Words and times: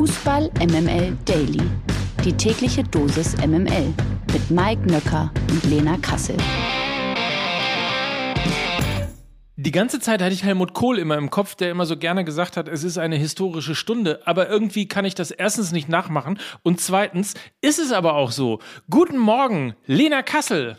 Fußball 0.00 0.50
MML 0.58 1.14
Daily. 1.26 1.60
Die 2.24 2.32
tägliche 2.32 2.82
Dosis 2.82 3.36
MML 3.36 3.92
mit 4.32 4.50
Mike 4.50 4.90
Nöcker 4.90 5.30
und 5.50 5.62
Lena 5.64 5.98
Kassel. 5.98 6.38
Die 9.56 9.70
ganze 9.70 10.00
Zeit 10.00 10.22
hatte 10.22 10.32
ich 10.32 10.42
Helmut 10.42 10.72
Kohl 10.72 10.98
immer 10.98 11.18
im 11.18 11.28
Kopf, 11.28 11.54
der 11.54 11.70
immer 11.70 11.84
so 11.84 11.98
gerne 11.98 12.24
gesagt 12.24 12.56
hat, 12.56 12.66
es 12.66 12.82
ist 12.82 12.96
eine 12.96 13.16
historische 13.16 13.74
Stunde. 13.74 14.22
Aber 14.24 14.48
irgendwie 14.48 14.88
kann 14.88 15.04
ich 15.04 15.14
das 15.14 15.32
erstens 15.32 15.70
nicht 15.70 15.90
nachmachen 15.90 16.38
und 16.62 16.80
zweitens 16.80 17.34
ist 17.60 17.78
es 17.78 17.92
aber 17.92 18.14
auch 18.14 18.30
so. 18.30 18.60
Guten 18.88 19.18
Morgen, 19.18 19.74
Lena 19.84 20.22
Kassel. 20.22 20.78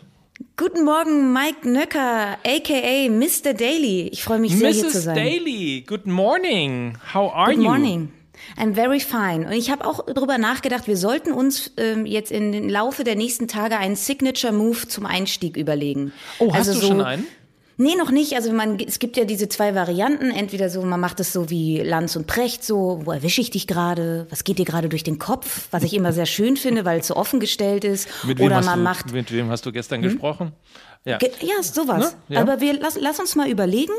Guten 0.56 0.84
Morgen, 0.84 1.32
Mike 1.32 1.68
Nöcker, 1.70 2.38
aka 2.44 3.08
Mr. 3.08 3.54
Daly. 3.54 4.08
Ich 4.08 4.24
freue 4.24 4.40
mich 4.40 4.56
sehr, 4.56 4.70
Mrs. 4.70 4.80
hier 4.80 4.90
zu 4.90 5.00
sein. 5.00 5.14
Daly, 5.14 5.84
good 5.86 6.08
morning. 6.08 6.98
How 7.14 7.32
are 7.32 7.54
Good 7.54 7.62
you? 7.62 7.70
morning. 7.70 8.12
I'm 8.58 8.74
very 8.74 9.00
fine. 9.00 9.46
Und 9.46 9.52
ich 9.52 9.70
habe 9.70 9.84
auch 9.84 10.04
darüber 10.06 10.38
nachgedacht, 10.38 10.86
wir 10.86 10.96
sollten 10.96 11.32
uns 11.32 11.72
ähm, 11.76 12.06
jetzt 12.06 12.32
im 12.32 12.68
Laufe 12.68 13.04
der 13.04 13.16
nächsten 13.16 13.48
Tage 13.48 13.76
einen 13.76 13.96
Signature-Move 13.96 14.88
zum 14.88 15.06
Einstieg 15.06 15.56
überlegen. 15.56 16.12
Oh, 16.38 16.52
hast 16.52 16.68
also 16.68 16.72
du 16.74 16.78
so, 16.80 16.86
schon 16.88 17.00
einen? 17.02 17.26
Nee, 17.78 17.96
noch 17.96 18.10
nicht. 18.10 18.34
Also 18.34 18.52
man, 18.52 18.78
es 18.78 18.98
gibt 18.98 19.16
ja 19.16 19.24
diese 19.24 19.48
zwei 19.48 19.74
Varianten. 19.74 20.30
Entweder 20.30 20.68
so, 20.68 20.82
man 20.82 21.00
macht 21.00 21.20
es 21.20 21.32
so 21.32 21.50
wie 21.50 21.80
Lanz 21.80 22.16
und 22.16 22.26
Precht, 22.26 22.64
so, 22.64 23.00
wo 23.04 23.12
erwische 23.12 23.40
ich 23.40 23.50
dich 23.50 23.66
gerade? 23.66 24.26
Was 24.30 24.44
geht 24.44 24.58
dir 24.58 24.64
gerade 24.64 24.88
durch 24.88 25.02
den 25.02 25.18
Kopf? 25.18 25.68
Was 25.70 25.82
ich 25.82 25.94
immer 25.94 26.12
sehr 26.12 26.26
schön 26.26 26.56
finde, 26.56 26.84
weil 26.84 27.00
es 27.00 27.08
so 27.08 27.16
offengestellt 27.16 27.84
ist. 27.84 28.08
Mit 28.24 28.38
wem, 28.38 28.46
Oder 28.46 28.56
hast 28.56 28.66
man 28.66 28.78
du, 28.78 28.84
macht 28.84 29.12
mit 29.12 29.32
wem 29.32 29.50
hast 29.50 29.66
du 29.66 29.72
gestern 29.72 30.02
gesprochen? 30.02 30.52
Ja. 31.04 31.18
Ge 31.18 31.30
ja, 31.40 31.62
sowas. 31.62 32.16
Ne? 32.28 32.36
Ja. 32.36 32.40
Aber 32.42 32.60
wir 32.60 32.78
lass, 32.78 32.96
lass 33.00 33.18
uns 33.18 33.34
mal 33.34 33.48
überlegen 33.48 33.94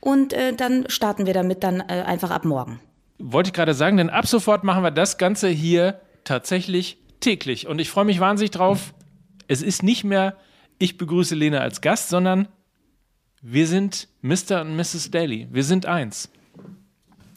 und 0.00 0.34
äh, 0.34 0.52
dann 0.52 0.84
starten 0.88 1.24
wir 1.24 1.32
damit 1.32 1.62
dann 1.62 1.80
äh, 1.80 2.02
einfach 2.04 2.30
ab 2.30 2.44
morgen. 2.44 2.80
Wollte 3.24 3.48
ich 3.48 3.54
gerade 3.54 3.72
sagen, 3.72 3.98
denn 3.98 4.10
ab 4.10 4.26
sofort 4.26 4.64
machen 4.64 4.82
wir 4.82 4.90
das 4.90 5.16
Ganze 5.16 5.48
hier 5.48 6.00
tatsächlich 6.24 6.98
täglich. 7.20 7.68
Und 7.68 7.78
ich 7.78 7.88
freue 7.88 8.04
mich 8.04 8.18
wahnsinnig 8.18 8.50
drauf. 8.50 8.94
Es 9.46 9.62
ist 9.62 9.84
nicht 9.84 10.02
mehr, 10.02 10.36
ich 10.78 10.98
begrüße 10.98 11.36
Lena 11.36 11.60
als 11.60 11.80
Gast, 11.80 12.08
sondern 12.08 12.48
wir 13.40 13.68
sind 13.68 14.08
Mr. 14.22 14.62
und 14.62 14.74
Mrs. 14.74 15.12
Daly. 15.12 15.46
Wir 15.52 15.62
sind 15.62 15.86
eins. 15.86 16.30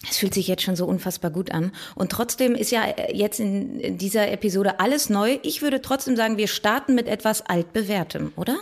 Es 0.10 0.18
fühlt 0.18 0.34
sich 0.34 0.48
jetzt 0.48 0.64
schon 0.64 0.76
so 0.76 0.88
unfassbar 0.88 1.30
gut 1.30 1.52
an. 1.52 1.72
Und 1.94 2.12
trotzdem 2.12 2.56
ist 2.56 2.72
ja 2.72 2.84
jetzt 3.14 3.40
in 3.40 4.00
dieser 4.00 4.32
Episode 4.32 4.80
alles 4.80 5.10
neu. 5.12 5.38
Ich 5.44 5.62
würde 5.62 5.82
trotzdem 5.82 6.16
sagen, 6.16 6.38
wir 6.38 6.48
starten 6.48 6.96
mit 6.96 7.08
etwas 7.08 7.44
altbewährtem, 7.44 8.34
oder? 8.36 8.58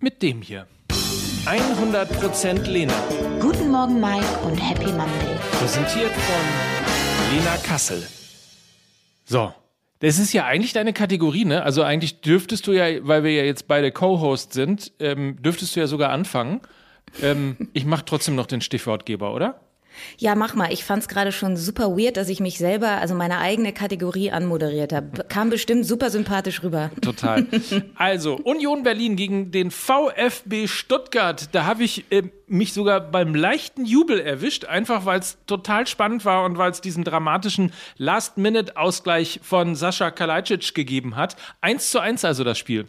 Mit 0.00 0.22
dem 0.22 0.42
hier. 0.42 0.66
100% 1.44 2.68
Lena. 2.68 2.94
Guten 3.40 3.70
Morgen, 3.70 4.00
Mike 4.00 4.24
und 4.44 4.56
Happy 4.56 4.92
Monday. 4.92 5.36
Präsentiert 5.58 6.12
von 6.12 7.36
Lena 7.36 7.56
Kassel. 7.56 8.06
So. 9.24 9.52
Das 9.98 10.18
ist 10.20 10.32
ja 10.32 10.46
eigentlich 10.46 10.72
deine 10.72 10.92
Kategorie, 10.92 11.44
ne? 11.44 11.64
Also 11.64 11.82
eigentlich 11.82 12.20
dürftest 12.20 12.66
du 12.66 12.72
ja, 12.72 12.86
weil 13.06 13.24
wir 13.24 13.32
ja 13.32 13.42
jetzt 13.42 13.66
beide 13.66 13.90
Co-Hosts 13.90 14.54
sind, 14.54 14.92
ähm, 15.00 15.40
dürftest 15.42 15.74
du 15.74 15.80
ja 15.80 15.86
sogar 15.88 16.10
anfangen. 16.10 16.60
Ähm, 17.20 17.56
ich 17.72 17.84
mache 17.84 18.04
trotzdem 18.04 18.36
noch 18.36 18.46
den 18.46 18.60
Stichwortgeber, 18.60 19.34
oder? 19.34 19.60
Ja, 20.18 20.34
mach 20.34 20.54
mal. 20.54 20.72
Ich 20.72 20.84
fand 20.84 21.02
es 21.02 21.08
gerade 21.08 21.32
schon 21.32 21.56
super 21.56 21.96
weird, 21.96 22.16
dass 22.16 22.28
ich 22.28 22.40
mich 22.40 22.58
selber, 22.58 22.88
also 22.88 23.14
meine 23.14 23.38
eigene 23.38 23.72
Kategorie 23.72 24.30
anmoderiert 24.30 24.92
habe. 24.92 25.24
Kam 25.28 25.50
bestimmt 25.50 25.86
super 25.86 26.10
sympathisch 26.10 26.62
rüber. 26.62 26.90
Total. 27.00 27.46
Also, 27.94 28.36
Union 28.36 28.82
Berlin 28.82 29.16
gegen 29.16 29.50
den 29.50 29.70
VfB 29.70 30.66
Stuttgart. 30.66 31.48
Da 31.52 31.64
habe 31.64 31.84
ich 31.84 32.04
äh, 32.10 32.22
mich 32.46 32.72
sogar 32.72 33.00
beim 33.00 33.34
leichten 33.34 33.84
Jubel 33.84 34.18
erwischt, 34.18 34.64
einfach 34.64 35.04
weil 35.04 35.20
es 35.20 35.38
total 35.46 35.86
spannend 35.86 36.24
war 36.24 36.44
und 36.44 36.58
weil 36.58 36.70
es 36.70 36.80
diesen 36.80 37.04
dramatischen 37.04 37.72
Last-Minute-Ausgleich 37.96 39.40
von 39.42 39.74
Sascha 39.74 40.10
Kalajdzic 40.10 40.74
gegeben 40.74 41.16
hat. 41.16 41.36
Eins 41.60 41.90
zu 41.90 42.00
eins 42.00 42.24
also 42.24 42.44
das 42.44 42.58
Spiel. 42.58 42.88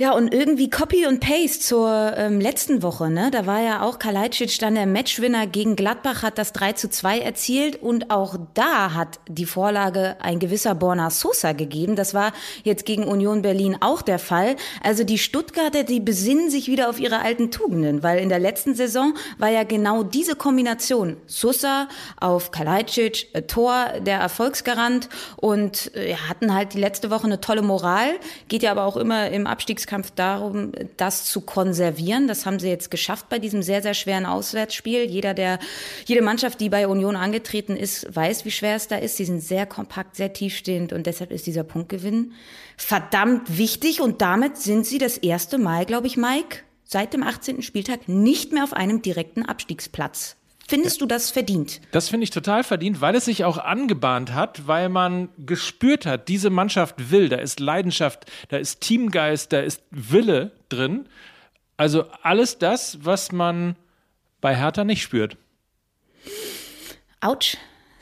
Ja, 0.00 0.12
und 0.12 0.32
irgendwie 0.32 0.70
Copy 0.70 1.06
und 1.06 1.20
Paste 1.20 1.60
zur 1.60 2.14
ähm, 2.16 2.40
letzten 2.40 2.82
Woche, 2.82 3.10
ne? 3.10 3.30
Da 3.30 3.44
war 3.44 3.60
ja 3.60 3.82
auch 3.82 3.98
Kalajdzic 3.98 4.58
dann 4.58 4.74
der 4.74 4.86
Matchwinner 4.86 5.46
gegen 5.46 5.76
Gladbach, 5.76 6.22
hat 6.22 6.38
das 6.38 6.54
3 6.54 6.72
zu 6.72 6.88
2 6.88 7.18
erzielt 7.18 7.82
und 7.82 8.10
auch 8.10 8.38
da 8.54 8.94
hat 8.94 9.20
die 9.28 9.44
Vorlage 9.44 10.16
ein 10.20 10.38
gewisser 10.38 10.74
Borna 10.74 11.10
Sosa 11.10 11.52
gegeben. 11.52 11.96
Das 11.96 12.14
war 12.14 12.32
jetzt 12.64 12.86
gegen 12.86 13.04
Union 13.04 13.42
Berlin 13.42 13.76
auch 13.80 14.00
der 14.00 14.18
Fall. 14.18 14.56
Also 14.82 15.04
die 15.04 15.18
Stuttgarter, 15.18 15.84
die 15.84 16.00
besinnen 16.00 16.48
sich 16.48 16.68
wieder 16.68 16.88
auf 16.88 16.98
ihre 16.98 17.20
alten 17.20 17.50
Tugenden, 17.50 18.02
weil 18.02 18.20
in 18.20 18.30
der 18.30 18.38
letzten 18.38 18.74
Saison 18.74 19.12
war 19.36 19.50
ja 19.50 19.64
genau 19.64 20.02
diese 20.02 20.34
Kombination 20.34 21.18
Sosa 21.26 21.88
auf 22.18 22.52
Kalajdzic, 22.52 23.34
äh, 23.34 23.42
Tor, 23.42 23.84
der 24.00 24.18
Erfolgsgarant 24.18 25.10
und 25.36 25.94
äh, 25.94 26.14
hatten 26.14 26.54
halt 26.54 26.72
die 26.72 26.80
letzte 26.80 27.10
Woche 27.10 27.26
eine 27.26 27.42
tolle 27.42 27.60
Moral, 27.60 28.12
geht 28.48 28.62
ja 28.62 28.70
aber 28.70 28.86
auch 28.86 28.96
immer 28.96 29.28
im 29.28 29.46
Abstiegskampf 29.90 30.10
darum, 30.12 30.72
das 30.96 31.24
zu 31.24 31.40
konservieren. 31.40 32.28
Das 32.28 32.46
haben 32.46 32.58
sie 32.58 32.68
jetzt 32.68 32.90
geschafft 32.90 33.28
bei 33.28 33.38
diesem 33.38 33.62
sehr, 33.62 33.82
sehr 33.82 33.94
schweren 33.94 34.26
Auswärtsspiel. 34.26 35.04
Jeder, 35.04 35.34
der, 35.34 35.58
jede 36.06 36.22
Mannschaft, 36.22 36.60
die 36.60 36.68
bei 36.68 36.86
Union 36.86 37.16
angetreten 37.16 37.76
ist, 37.76 38.14
weiß, 38.14 38.44
wie 38.44 38.50
schwer 38.50 38.76
es 38.76 38.88
da 38.88 38.96
ist. 38.96 39.16
Sie 39.16 39.24
sind 39.24 39.40
sehr 39.40 39.66
kompakt, 39.66 40.16
sehr 40.16 40.32
tiefstehend 40.32 40.92
und 40.92 41.06
deshalb 41.06 41.32
ist 41.32 41.46
dieser 41.46 41.64
Punktgewinn 41.64 42.32
verdammt 42.76 43.58
wichtig 43.58 44.00
und 44.00 44.22
damit 44.22 44.56
sind 44.56 44.86
sie 44.86 44.98
das 44.98 45.18
erste 45.18 45.58
Mal, 45.58 45.84
glaube 45.84 46.06
ich, 46.06 46.16
Mike, 46.16 46.58
seit 46.84 47.12
dem 47.12 47.22
18. 47.22 47.62
Spieltag 47.62 48.08
nicht 48.08 48.52
mehr 48.52 48.64
auf 48.64 48.72
einem 48.72 49.02
direkten 49.02 49.44
Abstiegsplatz. 49.44 50.36
Findest 50.70 51.00
du 51.00 51.06
das 51.06 51.32
verdient? 51.32 51.80
Das 51.90 52.08
finde 52.08 52.22
ich 52.22 52.30
total 52.30 52.62
verdient, 52.62 53.00
weil 53.00 53.16
es 53.16 53.24
sich 53.24 53.42
auch 53.42 53.58
angebahnt 53.58 54.34
hat, 54.34 54.68
weil 54.68 54.88
man 54.88 55.28
gespürt 55.36 56.06
hat, 56.06 56.28
diese 56.28 56.48
Mannschaft 56.48 57.10
will, 57.10 57.28
da 57.28 57.38
ist 57.38 57.58
Leidenschaft, 57.58 58.26
da 58.50 58.56
ist 58.56 58.80
Teamgeist, 58.80 59.52
da 59.52 59.58
ist 59.58 59.82
Wille 59.90 60.52
drin. 60.68 61.08
Also 61.76 62.04
alles 62.22 62.58
das, 62.58 63.04
was 63.04 63.32
man 63.32 63.74
bei 64.40 64.56
Hertha 64.56 64.84
nicht 64.84 65.02
spürt. 65.02 65.36
Autsch. 67.20 67.56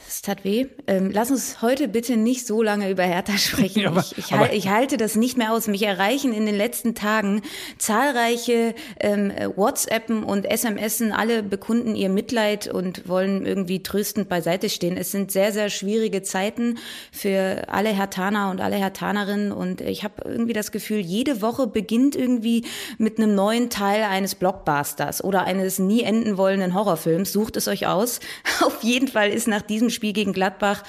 Das 0.08 0.22
tat 0.22 0.42
weh. 0.42 0.68
Ähm, 0.86 1.10
lass 1.12 1.30
uns 1.30 1.60
heute 1.60 1.86
bitte 1.86 2.16
nicht 2.16 2.46
so 2.46 2.62
lange 2.62 2.88
über 2.90 3.02
Hertha 3.02 3.32
sprechen. 3.36 3.80
Ja, 3.82 3.88
aber- 3.90 4.00
ich, 4.00 4.16
ich, 4.16 4.32
aber- 4.32 4.54
ich 4.54 4.70
halte 4.70 4.96
das 4.96 5.16
nicht 5.16 5.36
mehr 5.36 5.52
aus. 5.52 5.66
Mich 5.68 5.82
erreichen 5.82 6.32
in 6.32 6.46
den 6.46 6.54
letzten 6.56 6.94
Tagen 6.94 7.42
zahlreiche 7.76 8.74
ähm, 9.00 9.30
äh, 9.30 9.54
WhatsAppen 9.54 10.22
und 10.24 10.46
SMSen. 10.50 11.12
Alle 11.12 11.42
bekunden 11.42 11.94
ihr 11.94 12.08
Mitleid 12.08 12.68
und 12.68 13.06
wollen 13.06 13.44
irgendwie 13.44 13.82
tröstend 13.82 14.30
beiseite 14.30 14.70
stehen. 14.70 14.96
Es 14.96 15.12
sind 15.12 15.30
sehr, 15.30 15.52
sehr 15.52 15.68
schwierige 15.68 16.22
Zeiten 16.22 16.78
für 17.12 17.64
alle 17.68 17.90
Hertaner 17.90 18.50
und 18.50 18.62
alle 18.62 18.76
Hertanerinnen. 18.76 19.52
Und 19.52 19.82
ich 19.82 20.04
habe 20.04 20.22
irgendwie 20.24 20.54
das 20.54 20.72
Gefühl, 20.72 21.00
jede 21.00 21.42
Woche 21.42 21.66
beginnt 21.66 22.16
irgendwie 22.16 22.64
mit 22.96 23.18
einem 23.18 23.34
neuen 23.34 23.68
Teil 23.68 24.04
eines 24.04 24.34
Blockbusters 24.36 25.22
oder 25.22 25.44
eines 25.44 25.78
nie 25.78 26.02
enden 26.02 26.38
wollenden 26.38 26.72
Horrorfilms. 26.72 27.30
Sucht 27.30 27.58
es 27.58 27.68
euch 27.68 27.86
aus. 27.86 28.20
Auf 28.64 28.82
jeden 28.82 29.08
Fall 29.08 29.28
ist 29.28 29.48
nach 29.48 29.60
diesem 29.60 29.90
Spiel 29.98 30.12
gegen 30.12 30.32
Gladbach 30.32 30.84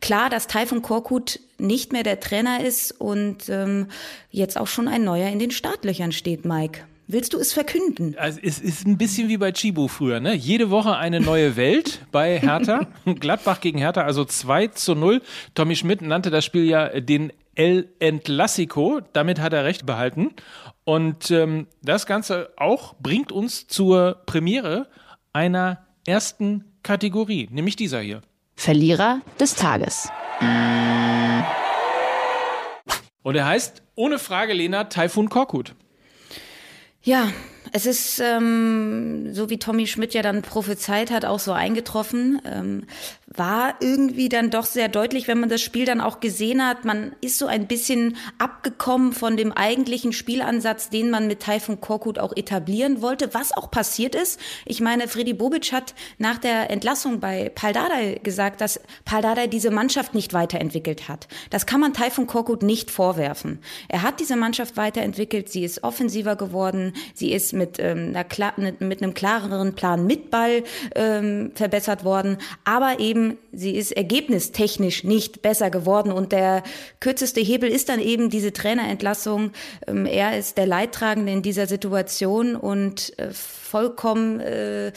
klar, 0.00 0.30
dass 0.30 0.46
Taifun 0.46 0.82
Korkut 0.82 1.40
nicht 1.58 1.92
mehr 1.92 2.02
der 2.02 2.20
Trainer 2.20 2.62
ist 2.62 2.92
und 2.92 3.48
ähm, 3.48 3.86
jetzt 4.30 4.58
auch 4.58 4.66
schon 4.66 4.86
ein 4.86 5.02
neuer 5.02 5.28
in 5.28 5.38
den 5.38 5.50
Startlöchern 5.50 6.12
steht, 6.12 6.44
Mike. 6.44 6.82
Willst 7.06 7.32
du 7.32 7.38
es 7.38 7.52
verkünden? 7.52 8.14
Also 8.18 8.38
es 8.40 8.60
ist 8.60 8.86
ein 8.86 8.96
bisschen 8.96 9.28
wie 9.28 9.36
bei 9.36 9.50
Chibo 9.50 9.88
früher, 9.88 10.20
ne? 10.20 10.34
Jede 10.34 10.70
Woche 10.70 10.96
eine 10.96 11.20
neue 11.20 11.56
Welt 11.56 12.06
bei 12.12 12.38
Hertha. 12.38 12.86
Gladbach 13.04 13.60
gegen 13.60 13.78
Hertha, 13.78 14.02
also 14.02 14.24
2 14.24 14.68
zu 14.68 14.94
0. 14.94 15.20
Tommy 15.54 15.74
Schmidt 15.74 16.02
nannte 16.02 16.30
das 16.30 16.44
Spiel 16.44 16.64
ja 16.64 17.00
den 17.00 17.32
El 17.56 17.88
Entlassico. 17.98 19.00
Damit 19.12 19.40
hat 19.40 19.52
er 19.52 19.64
recht 19.64 19.86
behalten. 19.86 20.30
Und 20.84 21.32
ähm, 21.32 21.66
das 21.82 22.06
Ganze 22.06 22.50
auch 22.56 22.94
bringt 23.00 23.32
uns 23.32 23.66
zur 23.66 24.22
Premiere 24.26 24.86
einer 25.32 25.84
ersten 26.06 26.64
Kategorie, 26.84 27.48
nämlich 27.50 27.76
dieser 27.76 28.00
hier. 28.00 28.22
Verlierer 28.60 29.22
des 29.40 29.54
Tages. 29.54 30.10
Und 33.22 33.34
er 33.34 33.46
heißt, 33.46 33.80
ohne 33.94 34.18
Frage, 34.18 34.52
Lena, 34.52 34.84
Taifun 34.84 35.30
Korkut. 35.30 35.74
Ja, 37.02 37.32
es 37.72 37.86
ist, 37.86 38.20
ähm, 38.20 39.32
so 39.32 39.48
wie 39.48 39.58
Tommy 39.58 39.86
Schmidt 39.86 40.12
ja 40.12 40.20
dann 40.20 40.42
prophezeit 40.42 41.10
hat, 41.10 41.24
auch 41.24 41.38
so 41.38 41.52
eingetroffen. 41.52 42.42
Ähm, 42.44 42.86
war 43.36 43.76
irgendwie 43.78 44.28
dann 44.28 44.50
doch 44.50 44.64
sehr 44.64 44.88
deutlich, 44.88 45.28
wenn 45.28 45.38
man 45.38 45.48
das 45.48 45.62
Spiel 45.62 45.84
dann 45.84 46.00
auch 46.00 46.18
gesehen 46.18 46.66
hat. 46.66 46.84
Man 46.84 47.14
ist 47.20 47.38
so 47.38 47.46
ein 47.46 47.68
bisschen 47.68 48.16
abgekommen 48.38 49.12
von 49.12 49.36
dem 49.36 49.52
eigentlichen 49.52 50.12
Spielansatz, 50.12 50.90
den 50.90 51.10
man 51.10 51.28
mit 51.28 51.40
Taifun 51.40 51.80
Korkut 51.80 52.18
auch 52.18 52.36
etablieren 52.36 53.02
wollte, 53.02 53.32
was 53.32 53.56
auch 53.56 53.70
passiert 53.70 54.16
ist. 54.16 54.40
Ich 54.66 54.80
meine, 54.80 55.06
Freddy 55.06 55.32
Bobic 55.32 55.72
hat 55.72 55.94
nach 56.18 56.38
der 56.38 56.70
Entlassung 56.70 57.20
bei 57.20 57.50
Pal 57.54 57.72
Dardai 57.72 58.18
gesagt, 58.20 58.60
dass 58.60 58.80
Pal 59.04 59.22
Dardai 59.22 59.46
diese 59.46 59.70
Mannschaft 59.70 60.12
nicht 60.12 60.32
weiterentwickelt 60.32 61.08
hat. 61.08 61.28
Das 61.50 61.66
kann 61.66 61.80
man 61.80 61.94
Taifun 61.94 62.26
Korkut 62.26 62.64
nicht 62.64 62.90
vorwerfen. 62.90 63.60
Er 63.86 64.02
hat 64.02 64.18
diese 64.18 64.34
Mannschaft 64.34 64.76
weiterentwickelt, 64.76 65.48
sie 65.50 65.64
ist 65.64 65.84
offensiver 65.84 66.34
geworden, 66.34 66.94
sie 67.14 67.32
ist 67.32 67.52
mit, 67.52 67.78
ähm, 67.78 68.12
einer, 68.16 68.72
mit 68.80 69.02
einem 69.02 69.14
klareren 69.14 69.76
Plan 69.76 70.04
mit 70.04 70.30
Ball 70.30 70.64
ähm, 70.96 71.52
verbessert 71.54 72.02
worden, 72.02 72.38
aber 72.64 72.98
eben 72.98 73.19
sie 73.52 73.76
ist 73.76 73.92
ergebnistechnisch 73.92 75.04
nicht 75.04 75.42
besser 75.42 75.70
geworden. 75.70 76.12
Und 76.12 76.32
der 76.32 76.62
kürzeste 77.00 77.40
Hebel 77.40 77.70
ist 77.70 77.88
dann 77.88 78.00
eben 78.00 78.30
diese 78.30 78.52
Trainerentlassung. 78.52 79.52
Ähm, 79.86 80.06
er 80.06 80.38
ist 80.38 80.58
der 80.58 80.66
Leidtragende 80.66 81.32
in 81.32 81.42
dieser 81.42 81.66
Situation 81.66 82.56
und 82.56 83.18
äh, 83.18 83.30
vollkommen 83.32 84.40
äh, 84.40 84.92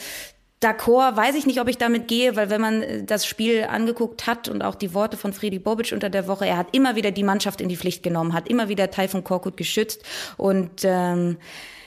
D'accord, 0.64 1.14
weiß 1.14 1.34
ich 1.34 1.44
nicht, 1.44 1.60
ob 1.60 1.68
ich 1.68 1.76
damit 1.76 2.08
gehe, 2.08 2.36
weil 2.36 2.48
wenn 2.48 2.60
man 2.60 2.82
äh, 2.82 3.04
das 3.04 3.26
Spiel 3.26 3.64
angeguckt 3.64 4.26
hat 4.26 4.48
und 4.48 4.62
auch 4.62 4.74
die 4.74 4.94
Worte 4.94 5.18
von 5.18 5.34
Friedi 5.34 5.58
Bobic 5.58 5.92
unter 5.92 6.08
der 6.08 6.26
Woche, 6.26 6.46
er 6.46 6.56
hat 6.56 6.68
immer 6.72 6.96
wieder 6.96 7.10
die 7.10 7.22
Mannschaft 7.22 7.60
in 7.60 7.68
die 7.68 7.76
Pflicht 7.76 8.02
genommen, 8.02 8.32
hat 8.32 8.48
immer 8.48 8.70
wieder 8.70 8.90
Taifun 8.90 9.24
Korkut 9.24 9.58
geschützt. 9.58 10.02
Und 10.38 10.80
ähm, 10.84 11.36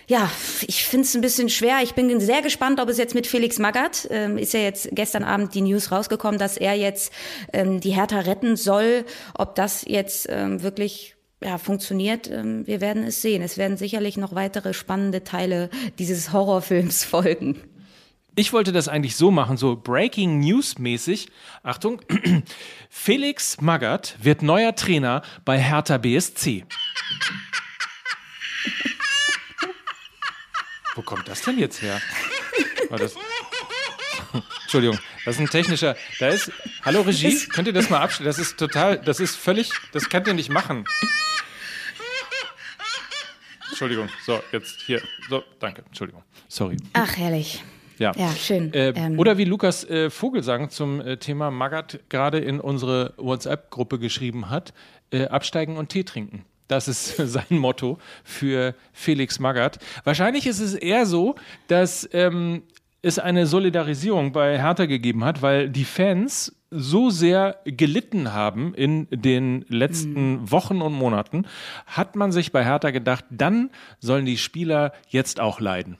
ja, 0.07 0.31
ich 0.65 0.86
finde 0.86 1.06
es 1.06 1.15
ein 1.15 1.21
bisschen 1.21 1.50
schwer. 1.50 1.80
Ich 1.83 1.94
bin 1.94 2.19
sehr 2.21 2.42
gespannt, 2.42 2.80
ob 2.80 2.88
es 2.88 2.98
jetzt 2.98 3.13
mit 3.13 3.27
Felix 3.27 3.59
Magath, 3.59 4.07
ähm, 4.09 4.38
ist 4.38 4.54
ja 4.54 4.62
jetzt 4.62 4.89
gestern 4.94 5.24
Abend 5.24 5.54
die 5.54 5.62
News 5.62 5.92
rausgekommen, 5.92 6.39
dass 6.39 6.56
er 6.56 6.75
jetzt 6.75 7.12
ähm, 7.51 7.81
die 7.81 7.92
Hertha 7.92 8.19
retten 8.19 8.56
soll, 8.56 9.04
ob 9.33 9.56
das 9.56 9.83
jetzt 9.86 10.27
ähm, 10.30 10.63
wirklich 10.63 11.15
ja, 11.44 11.57
funktioniert. 11.57 12.31
Ähm, 12.31 12.65
wir 12.65 12.80
werden 12.80 13.04
es 13.04 13.21
sehen. 13.21 13.42
Es 13.42 13.57
werden 13.57 13.75
sicherlich 13.75 14.15
noch 14.15 14.33
weitere 14.33 14.74
spannende 14.74 15.25
Teile 15.25 15.69
dieses 16.00 16.31
Horrorfilms 16.31 17.04
folgen. 17.04 17.62
Ich 18.36 18.54
wollte 18.54 18.71
das 18.71 18.88
eigentlich 18.88 19.18
so 19.18 19.30
machen, 19.30 19.57
so 19.57 19.75
Breaking 19.75 20.39
News 20.39 20.77
mäßig. 20.77 21.27
Achtung, 21.63 22.01
Felix 22.89 23.59
Magath 23.59 24.15
wird 24.21 24.42
neuer 24.42 24.74
Trainer 24.74 25.21
bei 25.44 25.59
Hertha 25.59 25.98
BSC. 25.98 26.63
Wo 30.98 31.04
kommt 31.04 31.28
das 31.28 31.44
denn 31.44 31.60
jetzt 31.60 31.84
her? 31.84 32.02
War 32.90 32.98
das 32.98 33.16
Entschuldigung, 34.64 35.00
das 35.26 35.36
ist 35.36 35.42
ein 35.42 35.48
technischer. 35.48 35.96
Da 36.20 36.30
ist. 36.30 36.52
Hallo 36.84 37.02
Regie, 37.02 37.38
könnt 37.50 37.68
ihr 37.68 37.74
das 37.74 37.90
mal 37.92 38.02
abstellen? 38.02 38.26
Das 38.26 38.40
ist 38.40 38.58
total. 38.58 38.98
Das 38.98 39.20
ist 39.20 39.36
völlig. 39.36 39.70
Das 39.94 40.10
könnt 40.10 40.28
ihr 40.28 40.34
nicht 40.34 40.50
machen. 40.50 40.86
Entschuldigung. 43.70 44.10
So, 44.26 44.42
jetzt 44.52 44.82
hier. 44.82 45.02
So, 45.30 45.44
danke. 45.60 45.84
Entschuldigung. 45.86 46.24
Sorry. 46.48 46.78
Ach, 46.94 47.16
herrlich. 47.16 47.64
Ja, 48.00 48.12
ja 48.16 48.32
schön. 48.36 48.74
Äh, 48.74 48.90
ähm. 48.90 49.20
Oder 49.20 49.38
wie 49.38 49.46
Lukas 49.46 49.84
äh, 49.84 50.10
Vogelsang 50.10 50.72
zum 50.72 51.00
äh, 51.00 51.18
Thema 51.18 51.52
Magat 51.52 52.00
gerade 52.10 52.40
in 52.40 52.60
unsere 52.60 53.14
WhatsApp-Gruppe 53.18 54.00
geschrieben 54.00 54.50
hat: 54.50 54.74
äh, 55.12 55.28
absteigen 55.28 55.78
und 55.78 55.90
Tee 55.90 56.04
trinken. 56.04 56.44
Das 56.68 56.88
ist 56.88 57.16
sein 57.18 57.46
Motto 57.58 57.98
für 58.24 58.75
Felix 58.94 59.40
Magath. 59.40 59.80
Wahrscheinlich 60.04 60.48
ist 60.48 60.60
es 60.60 60.74
eher 60.74 61.06
so, 61.06 61.36
dass 61.68 62.08
ähm, 62.14 62.64
es 63.02 63.19
eine 63.19 63.48
Solidarisierung 63.48 64.31
bei 64.31 64.60
Hertha 64.60 64.86
gegeben 64.86 65.24
hat, 65.24 65.42
weil 65.42 65.69
die 65.69 65.86
Fans 65.86 66.54
so 66.69 67.10
sehr 67.10 67.62
gelitten 67.64 68.34
haben 68.34 68.74
in 68.74 69.08
den 69.10 69.66
letzten 69.69 70.42
mhm. 70.42 70.52
Wochen 70.52 70.81
und 70.81 70.94
Monaten, 70.94 71.46
hat 71.86 72.16
man 72.16 72.31
sich 72.31 72.52
bei 72.52 72.66
Hertha 72.66 72.92
gedacht, 72.92 73.24
dann 73.30 73.69
sollen 74.00 74.25
die 74.25 74.38
Spieler 74.38 74.92
jetzt 75.08 75.40
auch 75.40 75.62
leiden. 75.62 75.98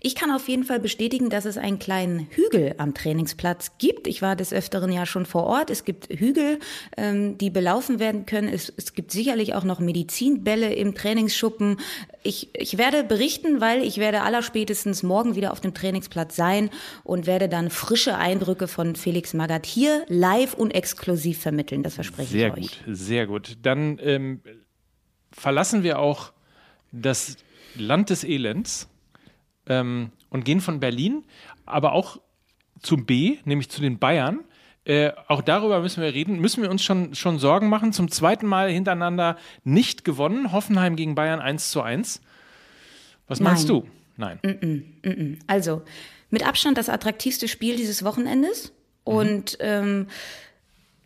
Ich 0.00 0.14
kann 0.14 0.30
auf 0.30 0.48
jeden 0.48 0.64
Fall 0.64 0.80
bestätigen, 0.80 1.30
dass 1.30 1.44
es 1.44 1.58
einen 1.58 1.78
kleinen 1.78 2.28
Hügel 2.30 2.74
am 2.78 2.94
Trainingsplatz 2.94 3.72
gibt. 3.78 4.06
Ich 4.06 4.22
war 4.22 4.36
des 4.36 4.52
Öfteren 4.52 4.92
ja 4.92 5.06
schon 5.06 5.26
vor 5.26 5.44
Ort. 5.44 5.70
Es 5.70 5.84
gibt 5.84 6.08
Hügel, 6.08 6.58
ähm, 6.96 7.38
die 7.38 7.50
belaufen 7.50 7.98
werden 7.98 8.26
können. 8.26 8.48
Es, 8.48 8.72
es 8.76 8.94
gibt 8.94 9.10
sicherlich 9.12 9.54
auch 9.54 9.64
noch 9.64 9.80
Medizinbälle 9.80 10.74
im 10.74 10.94
Trainingsschuppen. 10.94 11.78
Ich, 12.22 12.48
ich 12.54 12.78
werde 12.78 13.04
berichten, 13.04 13.60
weil 13.60 13.82
ich 13.82 13.98
werde 13.98 14.22
allerspätestens 14.22 15.02
morgen 15.02 15.36
wieder 15.36 15.52
auf 15.52 15.60
dem 15.60 15.74
Trainingsplatz 15.74 16.36
sein 16.36 16.70
und 17.04 17.26
werde 17.26 17.48
dann 17.48 17.70
frische 17.70 18.16
Eindrücke 18.16 18.68
von 18.68 18.96
Felix 18.96 19.34
Magath 19.34 19.66
hier 19.66 20.04
live 20.08 20.54
und 20.54 20.70
exklusiv 20.72 21.40
vermitteln. 21.40 21.82
Das 21.82 21.94
verspreche 21.94 22.30
sehr 22.30 22.56
ich 22.58 22.64
euch. 22.64 22.80
Sehr 22.86 23.26
gut, 23.26 23.46
sehr 23.46 23.54
gut. 23.54 23.58
Dann 23.62 23.98
ähm, 24.02 24.40
verlassen 25.32 25.82
wir 25.82 25.98
auch 25.98 26.32
das 26.92 27.36
Land 27.76 28.10
des 28.10 28.24
Elends 28.24 28.89
ähm, 29.70 30.10
und 30.28 30.44
gehen 30.44 30.60
von 30.60 30.80
Berlin, 30.80 31.24
aber 31.64 31.92
auch 31.92 32.20
zum 32.82 33.06
B, 33.06 33.38
nämlich 33.44 33.70
zu 33.70 33.80
den 33.80 33.98
Bayern. 33.98 34.40
Äh, 34.84 35.12
auch 35.28 35.42
darüber 35.42 35.80
müssen 35.80 36.02
wir 36.02 36.12
reden. 36.12 36.40
Müssen 36.40 36.62
wir 36.62 36.70
uns 36.70 36.82
schon, 36.82 37.14
schon 37.14 37.38
Sorgen 37.38 37.68
machen? 37.68 37.92
Zum 37.92 38.10
zweiten 38.10 38.46
Mal 38.46 38.70
hintereinander 38.70 39.36
nicht 39.62 40.04
gewonnen. 40.04 40.52
Hoffenheim 40.52 40.96
gegen 40.96 41.14
Bayern 41.14 41.40
1 41.40 41.70
zu 41.70 41.82
1. 41.82 42.20
Was 43.28 43.40
meinst 43.40 43.68
du? 43.68 43.86
Nein. 44.16 44.40
Mm 44.42 44.48
-mm, 44.48 45.08
mm 45.08 45.38
also, 45.46 45.82
mit 46.30 46.46
Abstand 46.46 46.78
das 46.78 46.88
attraktivste 46.88 47.46
Spiel 47.46 47.76
dieses 47.76 48.04
Wochenendes. 48.04 48.72
Mhm. 49.06 49.14
Und 49.14 49.58
ähm, 49.60 50.06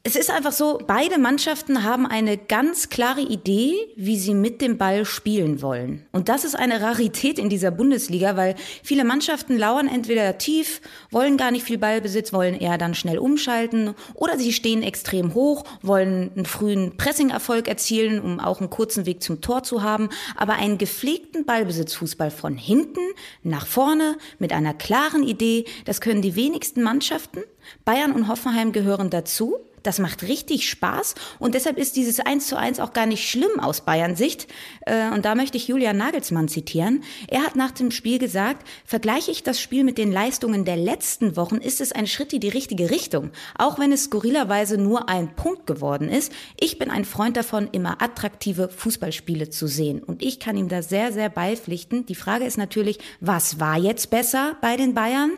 es 0.07 0.17
ist 0.17 0.31
einfach 0.31 0.53
so, 0.53 0.83
beide 0.87 1.17
Mannschaften 1.17 1.83
haben 1.83 2.05
eine 2.05 2.37
ganz 2.37 2.91
klare 2.91 3.23
Idee, 3.23 3.73
wie 3.97 4.19
sie 4.19 4.35
mit 4.35 4.61
dem 4.61 4.77
Ball 4.77 5.07
spielen 5.07 5.63
wollen. 5.63 6.05
Und 6.13 6.29
das 6.29 6.45
ist 6.45 6.55
eine 6.55 6.83
Rarität 6.83 7.39
in 7.39 7.49
dieser 7.49 7.71
Bundesliga, 7.71 8.37
weil 8.37 8.55
viele 8.83 9.05
Mannschaften 9.05 9.57
lauern 9.57 9.89
entweder 9.89 10.37
tief, 10.37 10.83
wollen 11.11 11.39
gar 11.39 11.51
nicht 11.51 11.65
viel 11.65 11.79
Ballbesitz, 11.79 12.35
wollen 12.35 12.55
eher 12.55 12.77
dann 12.77 12.95
schnell 12.95 13.17
umschalten 13.17 13.95
oder 14.13 14.39
sie 14.39 14.53
stehen 14.53 14.83
extrem 14.83 15.33
hoch, 15.33 15.65
wollen 15.81 16.33
einen 16.37 16.45
frühen 16.45 16.99
Pressingerfolg 16.99 17.67
erzielen, 17.67 18.21
um 18.21 18.41
auch 18.41 18.61
einen 18.61 18.69
kurzen 18.69 19.07
Weg 19.07 19.23
zum 19.23 19.41
Tor 19.41 19.63
zu 19.63 19.83
haben. 19.83 20.11
Aber 20.37 20.57
einen 20.57 20.77
gepflegten 20.77 21.47
Ballbesitzfußball 21.47 22.31
von 22.31 22.59
hinten 22.59 23.01
nach 23.43 23.67
vorne 23.67 24.19
mit 24.39 24.53
einer 24.53 24.75
klaren 24.75 25.23
Idee, 25.23 25.65
das 25.87 26.03
können 26.03 26.21
die 26.21 26.37
wenigsten 26.37 26.83
Mannschaften. 26.83 27.43
Bayern 27.87 28.13
und 28.13 28.29
Hoffenheim 28.29 28.73
gehören 28.73 29.09
dazu. 29.09 29.57
Das 29.85 29.99
macht 29.99 30.23
richtig 30.23 30.69
Spaß 30.69 31.15
und 31.39 31.55
deshalb 31.55 31.77
ist 31.77 31.95
dieses 31.95 32.19
1 32.19 32.49
zu 32.49 32.59
1 32.59 32.81
auch 32.81 32.95
gar 32.95 33.05
nicht 33.05 33.29
schlimm 33.29 33.61
aus 33.61 33.83
Bayern 33.83 34.17
Sicht. 34.17 34.49
Äh, 34.87 35.11
und 35.11 35.25
da 35.27 35.35
möchte 35.35 35.59
ich 35.59 35.69
Julian 35.69 35.99
Nagelsmann 35.99 36.49
zitieren. 36.49 37.05
Er 37.29 37.43
hat 37.43 37.55
nach 37.55 37.71
dem 37.71 37.91
Spiel 37.91 38.19
gesagt, 38.19 38.67
vergleiche 38.87 39.31
ich 39.31 39.43
das 39.43 39.61
Spiel 39.61 39.85
mit 39.85 39.99
den 39.99 40.11
Leistungen 40.11 40.65
der 40.65 40.79
letzten 40.79 41.37
Wochen, 41.37 41.57
ist 41.57 41.83
es 41.83 41.93
ein 41.93 42.07
Schritt 42.07 42.33
in 42.33 42.41
die 42.41 42.49
richtige 42.49 42.91
Richtung. 42.91 43.31
Auch 43.59 43.79
wenn 43.79 43.93
es 43.93 44.05
skurrilerweise 44.05 44.79
nur 44.79 45.11
ein 45.11 45.37
Punkt 45.37 45.67
geworden 45.67 46.09
ist. 46.09 46.33
Ich 46.59 46.79
bin 46.79 46.91
ein 46.91 47.05
Freund 47.05 47.37
davon, 47.37 47.69
immer 47.71 48.01
attraktive 48.01 48.71
Fußballspiele 48.71 49.51
zu 49.51 49.67
sehen. 49.67 50.03
Und 50.03 50.23
ich 50.23 50.41
kann 50.41 50.57
ihm 50.57 50.69
da 50.69 50.81
sehr, 50.81 51.13
sehr 51.13 51.29
beipflichten. 51.29 52.07
Die 52.07 52.15
Frage 52.15 52.47
ist 52.47 52.57
natürlich, 52.57 52.99
was 53.21 53.61
war 53.61 53.77
jetzt 53.77 54.09
besser 54.09 54.57
bei 54.63 54.79
den 54.79 54.95
Bayern? 54.95 55.33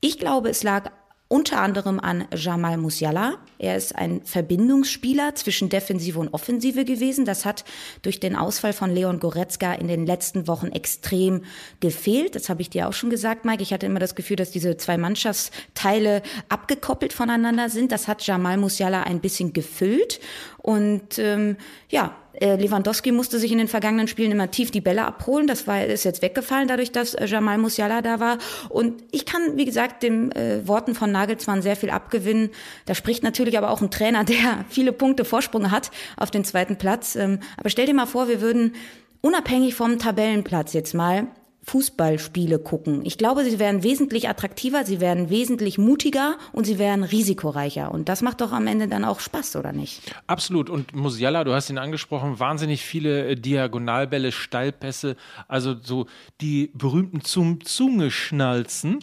Ich 0.00 0.18
glaube, 0.18 0.50
es 0.50 0.62
lag 0.62 0.90
unter 1.32 1.62
anderem 1.62 1.98
an 1.98 2.26
Jamal 2.36 2.76
Musiala. 2.76 3.38
Er 3.58 3.74
ist 3.74 3.96
ein 3.96 4.20
Verbindungsspieler 4.22 5.34
zwischen 5.34 5.70
Defensive 5.70 6.18
und 6.18 6.34
Offensive 6.34 6.84
gewesen. 6.84 7.24
Das 7.24 7.46
hat 7.46 7.64
durch 8.02 8.20
den 8.20 8.36
Ausfall 8.36 8.74
von 8.74 8.90
Leon 8.90 9.18
Goretzka 9.18 9.72
in 9.72 9.88
den 9.88 10.04
letzten 10.04 10.46
Wochen 10.46 10.66
extrem 10.66 11.44
gefehlt. 11.80 12.34
Das 12.34 12.50
habe 12.50 12.60
ich 12.60 12.68
dir 12.68 12.86
auch 12.86 12.92
schon 12.92 13.08
gesagt, 13.08 13.46
Mike. 13.46 13.62
Ich 13.62 13.72
hatte 13.72 13.86
immer 13.86 13.98
das 13.98 14.14
Gefühl, 14.14 14.36
dass 14.36 14.50
diese 14.50 14.76
zwei 14.76 14.98
Mannschaftsteile 14.98 16.20
abgekoppelt 16.50 17.14
voneinander 17.14 17.70
sind. 17.70 17.92
Das 17.92 18.08
hat 18.08 18.26
Jamal 18.26 18.58
Musiala 18.58 19.04
ein 19.04 19.20
bisschen 19.20 19.54
gefüllt. 19.54 20.20
Und 20.58 21.18
ähm, 21.18 21.56
ja, 21.88 22.14
Lewandowski 22.40 23.12
musste 23.12 23.38
sich 23.38 23.52
in 23.52 23.58
den 23.58 23.68
vergangenen 23.68 24.08
Spielen 24.08 24.32
immer 24.32 24.50
tief 24.50 24.70
die 24.70 24.80
Bälle 24.80 25.04
abholen. 25.04 25.46
Das 25.46 25.66
war, 25.66 25.84
ist 25.84 26.04
jetzt 26.04 26.22
weggefallen, 26.22 26.68
dadurch, 26.68 26.92
dass 26.92 27.14
äh, 27.14 27.26
Jamal 27.26 27.58
Musiala 27.58 28.02
da 28.02 28.20
war. 28.20 28.38
Und 28.68 29.02
ich 29.10 29.26
kann, 29.26 29.56
wie 29.56 29.64
gesagt, 29.64 30.02
den 30.02 30.32
äh, 30.32 30.66
Worten 30.66 30.94
von 30.94 31.12
Nagelsmann 31.12 31.62
sehr 31.62 31.76
viel 31.76 31.90
abgewinnen. 31.90 32.50
Da 32.86 32.94
spricht 32.94 33.22
natürlich 33.22 33.58
aber 33.58 33.70
auch 33.70 33.82
ein 33.82 33.90
Trainer, 33.90 34.24
der 34.32 34.64
viele 34.68 34.92
Punkte 34.92 35.24
Vorsprung 35.24 35.70
hat 35.70 35.90
auf 36.16 36.30
den 36.30 36.44
zweiten 36.44 36.76
Platz. 36.76 37.16
Ähm, 37.16 37.40
aber 37.56 37.70
stell 37.70 37.86
dir 37.86 37.94
mal 37.94 38.06
vor, 38.06 38.28
wir 38.28 38.40
würden 38.40 38.74
unabhängig 39.20 39.74
vom 39.74 39.98
Tabellenplatz 39.98 40.72
jetzt 40.72 40.94
mal 40.94 41.28
Fußballspiele 41.64 42.58
gucken. 42.58 43.04
Ich 43.04 43.18
glaube, 43.18 43.44
sie 43.44 43.58
werden 43.58 43.82
wesentlich 43.82 44.28
attraktiver, 44.28 44.84
sie 44.84 45.00
werden 45.00 45.30
wesentlich 45.30 45.78
mutiger 45.78 46.36
und 46.52 46.64
sie 46.64 46.78
werden 46.78 47.04
risikoreicher. 47.04 47.92
Und 47.92 48.08
das 48.08 48.20
macht 48.20 48.40
doch 48.40 48.52
am 48.52 48.66
Ende 48.66 48.88
dann 48.88 49.04
auch 49.04 49.20
Spaß, 49.20 49.56
oder 49.56 49.72
nicht? 49.72 50.02
Absolut. 50.26 50.68
Und 50.68 50.94
Musiala, 50.94 51.44
du 51.44 51.54
hast 51.54 51.70
ihn 51.70 51.78
angesprochen, 51.78 52.40
wahnsinnig 52.40 52.82
viele 52.82 53.28
äh, 53.28 53.34
Diagonalbälle, 53.36 54.32
Steilpässe, 54.32 55.16
also 55.46 55.76
so 55.80 56.06
die 56.40 56.72
berühmten 56.74 57.22
zum 57.22 57.64
Zungeschnalzen. 57.64 58.98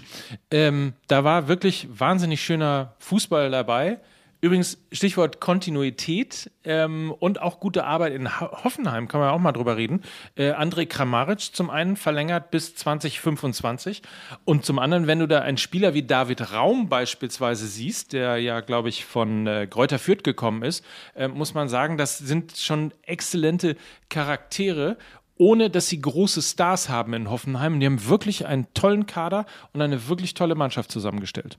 Ähm, 0.51 0.93
da 1.07 1.23
war 1.23 1.47
wirklich 1.47 1.87
wahnsinnig 1.89 2.43
schöner 2.43 2.95
Fußball 2.99 3.51
dabei. 3.51 3.99
Übrigens, 4.41 4.77
Stichwort 4.93 5.41
Kontinuität 5.41 6.49
ähm, 6.63 7.13
und 7.19 7.41
auch 7.41 7.59
gute 7.59 7.83
Arbeit 7.83 8.13
in 8.13 8.39
Hoffenheim, 8.39 9.09
kann 9.09 9.19
man 9.19 9.29
ja 9.29 9.35
auch 9.35 9.39
mal 9.39 9.51
drüber 9.51 9.75
reden. 9.75 10.01
Äh, 10.35 10.53
André 10.53 10.85
Kramaric 10.85 11.53
zum 11.53 11.69
einen 11.69 11.97
verlängert 11.97 12.49
bis 12.49 12.73
2025 12.75 14.01
und 14.45 14.63
zum 14.63 14.79
anderen, 14.79 15.07
wenn 15.07 15.19
du 15.19 15.27
da 15.27 15.41
einen 15.41 15.57
Spieler 15.57 15.93
wie 15.93 16.03
David 16.03 16.53
Raum 16.53 16.87
beispielsweise 16.87 17.67
siehst, 17.67 18.13
der 18.13 18.37
ja, 18.37 18.61
glaube 18.61 18.87
ich, 18.87 19.03
von 19.03 19.45
äh, 19.45 19.67
Kräuter 19.67 19.99
Fürth 19.99 20.23
gekommen 20.23 20.63
ist, 20.63 20.85
äh, 21.15 21.27
muss 21.27 21.53
man 21.53 21.67
sagen, 21.67 21.97
das 21.97 22.17
sind 22.17 22.55
schon 22.55 22.93
exzellente 23.03 23.75
Charaktere 24.07 24.97
ohne 25.41 25.69
dass 25.69 25.87
sie 25.87 26.01
große 26.01 26.41
Stars 26.41 26.89
haben 26.89 27.13
in 27.13 27.29
Hoffenheim. 27.29 27.79
Die 27.79 27.85
haben 27.85 28.05
wirklich 28.07 28.45
einen 28.45 28.67
tollen 28.73 29.05
Kader 29.05 29.45
und 29.71 29.81
eine 29.81 30.09
wirklich 30.09 30.33
tolle 30.33 30.53
Mannschaft 30.53 30.91
zusammengestellt. 30.91 31.57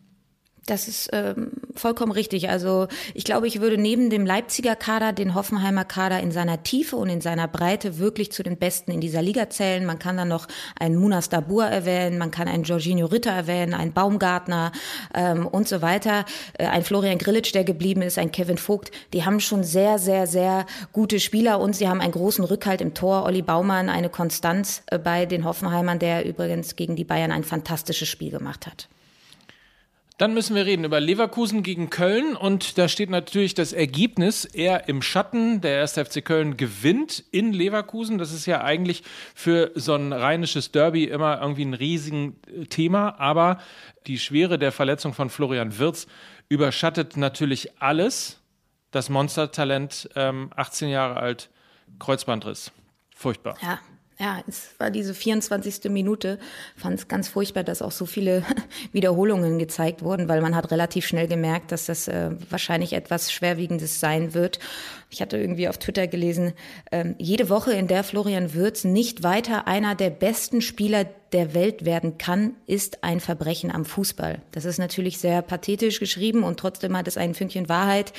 Das 0.71 0.87
ist 0.87 1.09
ähm, 1.13 1.51
vollkommen 1.75 2.13
richtig. 2.13 2.49
Also 2.49 2.87
ich 3.13 3.25
glaube, 3.25 3.49
ich 3.49 3.61
würde 3.61 3.77
neben 3.77 4.09
dem 4.09 4.25
Leipziger 4.25 4.77
Kader 4.77 5.13
den 5.13 5.35
Hoffenheimer 5.35 5.85
Kader 5.85 6.21
in 6.21 6.31
seiner 6.31 6.63
Tiefe 6.63 6.95
und 6.95 7.09
in 7.09 7.21
seiner 7.21 7.49
Breite 7.49 7.99
wirklich 7.99 8.31
zu 8.31 8.45
den 8.45 8.57
Besten 8.57 8.93
in 8.93 9.01
dieser 9.01 9.21
Liga 9.21 9.51
zählen. 9.51 9.85
Man 9.85 9.99
kann 9.99 10.17
dann 10.17 10.29
noch 10.29 10.47
einen 10.79 10.95
Munas 10.95 11.29
Dabur 11.29 11.65
erwähnen, 11.65 12.19
man 12.19 12.31
kann 12.31 12.47
einen 12.47 12.63
Jorginho 12.63 13.07
Ritter 13.07 13.33
erwähnen, 13.33 13.75
einen 13.75 13.93
Baumgartner 13.93 14.71
ähm, 15.13 15.45
und 15.45 15.67
so 15.67 15.83
weiter, 15.83 16.25
äh, 16.57 16.67
ein 16.67 16.85
Florian 16.85 17.19
Grillitsch, 17.19 17.53
der 17.53 17.65
geblieben 17.65 18.03
ist, 18.03 18.17
ein 18.17 18.31
Kevin 18.31 18.57
Vogt. 18.57 18.93
Die 19.13 19.25
haben 19.25 19.41
schon 19.41 19.65
sehr, 19.65 19.99
sehr, 19.99 20.29
sehr 20.29 20.67
gute 20.93 21.19
Spieler 21.19 21.59
und 21.59 21.75
sie 21.75 21.89
haben 21.89 22.01
einen 22.01 22.13
großen 22.13 22.45
Rückhalt 22.45 22.81
im 22.81 22.95
Tor. 22.95 23.25
Olli 23.25 23.43
Baumann, 23.43 23.89
eine 23.89 24.09
Konstanz 24.09 24.85
äh, 24.87 25.01
bei 25.01 25.27
den 25.27 25.45
Hoffenheimern, 25.45 25.99
der 25.99 26.25
übrigens 26.25 26.77
gegen 26.77 26.95
die 26.95 27.05
Bayern 27.05 27.33
ein 27.33 27.43
fantastisches 27.43 28.09
Spiel 28.09 28.31
gemacht 28.31 28.69
hat. 28.69 28.89
Dann 30.21 30.35
müssen 30.35 30.55
wir 30.55 30.67
reden 30.67 30.85
über 30.85 31.01
Leverkusen 31.01 31.63
gegen 31.63 31.89
Köln 31.89 32.37
und 32.37 32.77
da 32.77 32.89
steht 32.89 33.09
natürlich 33.09 33.55
das 33.55 33.73
Ergebnis 33.73 34.45
eher 34.45 34.87
im 34.87 35.01
Schatten. 35.01 35.63
Der 35.63 35.81
1. 35.81 35.93
FC 35.93 36.23
Köln 36.23 36.59
gewinnt 36.59 37.25
in 37.31 37.55
Leverkusen. 37.55 38.19
Das 38.19 38.31
ist 38.31 38.45
ja 38.45 38.63
eigentlich 38.63 39.03
für 39.35 39.71
so 39.77 39.95
ein 39.95 40.13
rheinisches 40.13 40.73
Derby 40.73 41.05
immer 41.05 41.41
irgendwie 41.41 41.65
ein 41.65 41.73
riesigen 41.73 42.37
äh, 42.49 42.67
Thema, 42.67 43.19
aber 43.19 43.63
die 44.07 44.19
Schwere 44.19 44.59
der 44.59 44.73
Verletzung 44.73 45.15
von 45.15 45.31
Florian 45.31 45.79
Wirz 45.79 46.07
überschattet 46.51 47.17
natürlich 47.17 47.81
alles. 47.81 48.43
Das 48.91 49.09
Monstertalent, 49.09 50.11
ähm, 50.17 50.51
18 50.55 50.91
Jahre 50.91 51.17
alt, 51.17 51.49
Kreuzbandriss. 51.99 52.73
Furchtbar. 53.17 53.57
Ja, 53.63 53.79
ja, 54.21 54.45
es 54.47 54.75
war 54.77 54.91
diese 54.91 55.15
24. 55.15 55.91
Minute, 55.91 56.39
fand 56.77 56.99
es 56.99 57.09
ganz 57.09 57.29
furchtbar, 57.29 57.65
dass 57.65 57.81
auch 57.81 57.91
so 57.91 58.05
viele 58.05 58.45
Wiederholungen 58.93 59.59
gezeigt 59.59 60.03
wurden, 60.03 60.29
weil 60.29 60.43
man 60.43 60.55
hat 60.55 60.71
relativ 60.71 61.07
schnell 61.07 61.27
gemerkt, 61.27 61.73
dass 61.73 61.87
das 61.87 62.07
äh, 62.07 62.31
wahrscheinlich 62.51 62.93
etwas 62.93 63.33
Schwerwiegendes 63.33 63.99
sein 63.99 64.35
wird. 64.35 64.59
Ich 65.09 65.23
hatte 65.23 65.39
irgendwie 65.39 65.69
auf 65.69 65.79
Twitter 65.79 66.07
gelesen, 66.07 66.53
ähm, 66.93 67.15
jede 67.19 67.49
Woche, 67.49 67.73
in 67.73 67.89
der 67.89 68.05
Florian 68.05 68.53
Würz 68.53 68.85
nicht 68.85 69.23
weiter 69.23 69.67
einer 69.67 69.95
der 69.95 70.11
besten 70.11 70.61
Spieler 70.61 71.07
der 71.33 71.55
Welt 71.55 71.85
werden 71.85 72.19
kann, 72.19 72.57
ist 72.67 73.03
ein 73.03 73.21
Verbrechen 73.21 73.71
am 73.71 73.85
Fußball. 73.85 74.43
Das 74.53 74.65
ist 74.65 74.79
natürlich 74.79 75.19
sehr 75.19 75.43
pathetisch 75.43 75.99
geschrieben 75.99 76.43
und 76.43 76.59
trotzdem 76.59 76.97
hat 76.97 77.09
es 77.09 77.17
ein 77.17 77.35
Fünkchen 77.35 77.69
Wahrheit. 77.69 78.13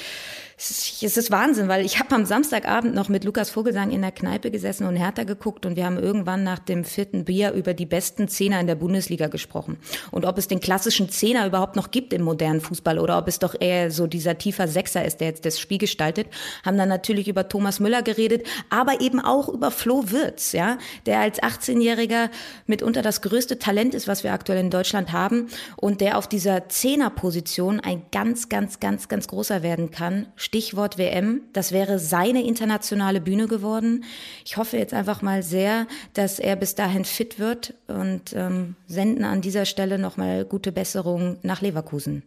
Es 0.64 1.18
ist 1.18 1.32
Wahnsinn, 1.32 1.70
weil 1.70 1.84
ich 1.84 1.98
habe 1.98 2.14
am 2.14 2.24
Samstagabend 2.24 2.94
noch 2.94 3.10
mit 3.10 3.24
Lukas 3.24 3.50
Vogelsang 3.50 3.90
in 3.90 4.04
der 4.04 4.12
Kneipe 4.12 4.52
gesessen 4.52 4.86
und 4.86 4.96
Hertha 4.96 5.24
geguckt 5.24 5.66
und 5.66 5.76
wir 5.76 5.88
haben 5.88 5.98
irgendwann 5.98 6.44
nach 6.44 6.60
dem 6.60 6.84
vierten 6.84 7.26
Bier 7.26 7.54
über 7.54 7.74
die 7.74 7.88
besten 7.88 8.28
Zehner 8.28 8.60
in 8.60 8.68
der 8.68 8.76
Bundesliga 8.76 9.28
gesprochen. 9.28 9.78
Und 10.12 10.24
ob 10.24 10.38
es 10.38 10.48
den 10.48 10.60
klassischen 10.60 11.10
Zehner 11.10 11.48
überhaupt 11.48 11.76
noch 11.76 11.90
gibt 11.90 12.14
im 12.14 12.22
modernen 12.22 12.62
Fußball 12.62 13.00
oder 13.00 13.18
ob 13.18 13.28
es 13.28 13.40
doch 13.40 13.56
eher 13.60 13.90
so 13.90 14.06
dieser 14.06 14.38
tiefer 14.38 14.68
Sechser 14.68 15.04
ist, 15.04 15.18
der 15.18 15.30
jetzt 15.30 15.48
das 15.48 15.60
Spiel 15.60 15.80
gestaltet, 15.80 16.28
haben 16.64 16.78
dann 16.78 16.90
natürlich 16.90 17.28
über 17.28 17.50
Thomas 17.50 17.80
Müller 17.80 18.04
geredet, 18.04 18.46
aber 18.70 19.02
eben 19.02 19.20
auch 19.20 19.50
über 19.50 19.72
Flo 19.72 20.12
Wirz, 20.12 20.52
ja, 20.52 20.78
der 21.08 21.22
als 21.22 21.42
18-Jähriger 21.42 22.30
mitunter 22.68 23.02
das 23.02 23.24
größte 23.24 23.58
Talent 23.58 23.96
ist, 23.96 24.08
was 24.08 24.24
wir 24.24 24.32
aktuell 24.32 24.60
in 24.60 24.70
Deutschland 24.70 25.12
haben 25.12 25.48
und 25.76 26.02
der 26.02 26.20
auf 26.20 26.28
dieser 26.28 26.70
Zehnerposition 26.70 27.80
ein 27.80 28.04
ganz, 28.12 28.48
ganz, 28.48 28.80
ganz, 28.80 29.08
ganz 29.08 29.28
großer 29.28 29.64
werden 29.64 29.90
kann 29.90 30.28
Stichwort 30.52 30.98
WM. 30.98 31.44
Das 31.54 31.72
wäre 31.72 31.98
seine 31.98 32.44
internationale 32.44 33.22
Bühne 33.22 33.48
geworden. 33.48 34.04
Ich 34.44 34.58
hoffe 34.58 34.76
jetzt 34.76 34.94
einfach 34.94 35.22
mal 35.22 35.44
sehr, 35.44 35.88
dass 36.14 36.40
er 36.40 36.58
bis 36.58 36.76
dahin 36.76 37.06
fit 37.06 37.40
wird 37.40 37.74
und 37.88 38.34
ähm, 38.34 38.76
senden 38.86 39.24
an 39.24 39.40
dieser 39.40 39.64
Stelle 39.64 39.98
nochmal 39.98 40.44
gute 40.44 40.74
Besserung 40.74 41.38
nach 41.42 41.62
Leverkusen. 41.62 42.24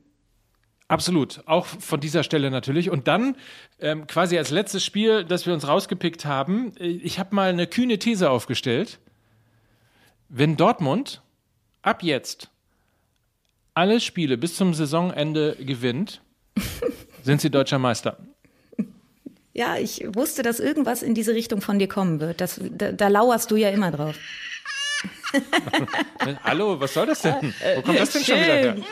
Absolut, 0.88 1.42
auch 1.44 1.66
von 1.66 2.00
dieser 2.00 2.22
Stelle 2.22 2.50
natürlich. 2.50 2.88
Und 2.88 3.08
dann 3.08 3.36
ähm, 3.78 4.06
quasi 4.06 4.38
als 4.38 4.48
letztes 4.48 4.82
Spiel, 4.82 5.24
das 5.24 5.44
wir 5.44 5.52
uns 5.52 5.68
rausgepickt 5.68 6.24
haben, 6.24 6.72
äh, 6.78 6.86
ich 6.86 7.18
habe 7.18 7.34
mal 7.34 7.50
eine 7.50 7.66
kühne 7.66 7.98
These 7.98 8.30
aufgestellt. 8.30 9.00
Wenn 10.30 10.56
Dortmund 10.56 11.20
ab 11.82 12.02
jetzt 12.02 12.48
alle 13.74 14.00
Spiele 14.00 14.38
bis 14.38 14.56
zum 14.56 14.72
Saisonende 14.72 15.56
gewinnt, 15.56 16.22
sind 17.24 17.40
sie 17.40 17.50
deutscher 17.50 17.78
Meister. 17.78 18.18
Ja, 19.52 19.76
ich 19.76 20.04
wusste, 20.08 20.42
dass 20.42 20.58
irgendwas 20.58 21.02
in 21.02 21.14
diese 21.14 21.34
Richtung 21.34 21.60
von 21.60 21.78
dir 21.78 21.88
kommen 21.88 22.20
wird. 22.20 22.40
Das, 22.40 22.60
da, 22.70 22.92
da 22.92 23.08
lauerst 23.08 23.50
du 23.50 23.56
ja 23.56 23.70
immer 23.70 23.90
drauf. 23.92 24.16
Hallo, 26.44 26.80
was 26.80 26.94
soll 26.94 27.06
das 27.06 27.22
denn? 27.22 27.54
Wo 27.76 27.82
kommt 27.82 28.00
das 28.00 28.10
denn 28.10 28.24
Schön. 28.24 28.36
schon 28.36 28.44
wieder 28.44 28.54
her? 28.54 28.76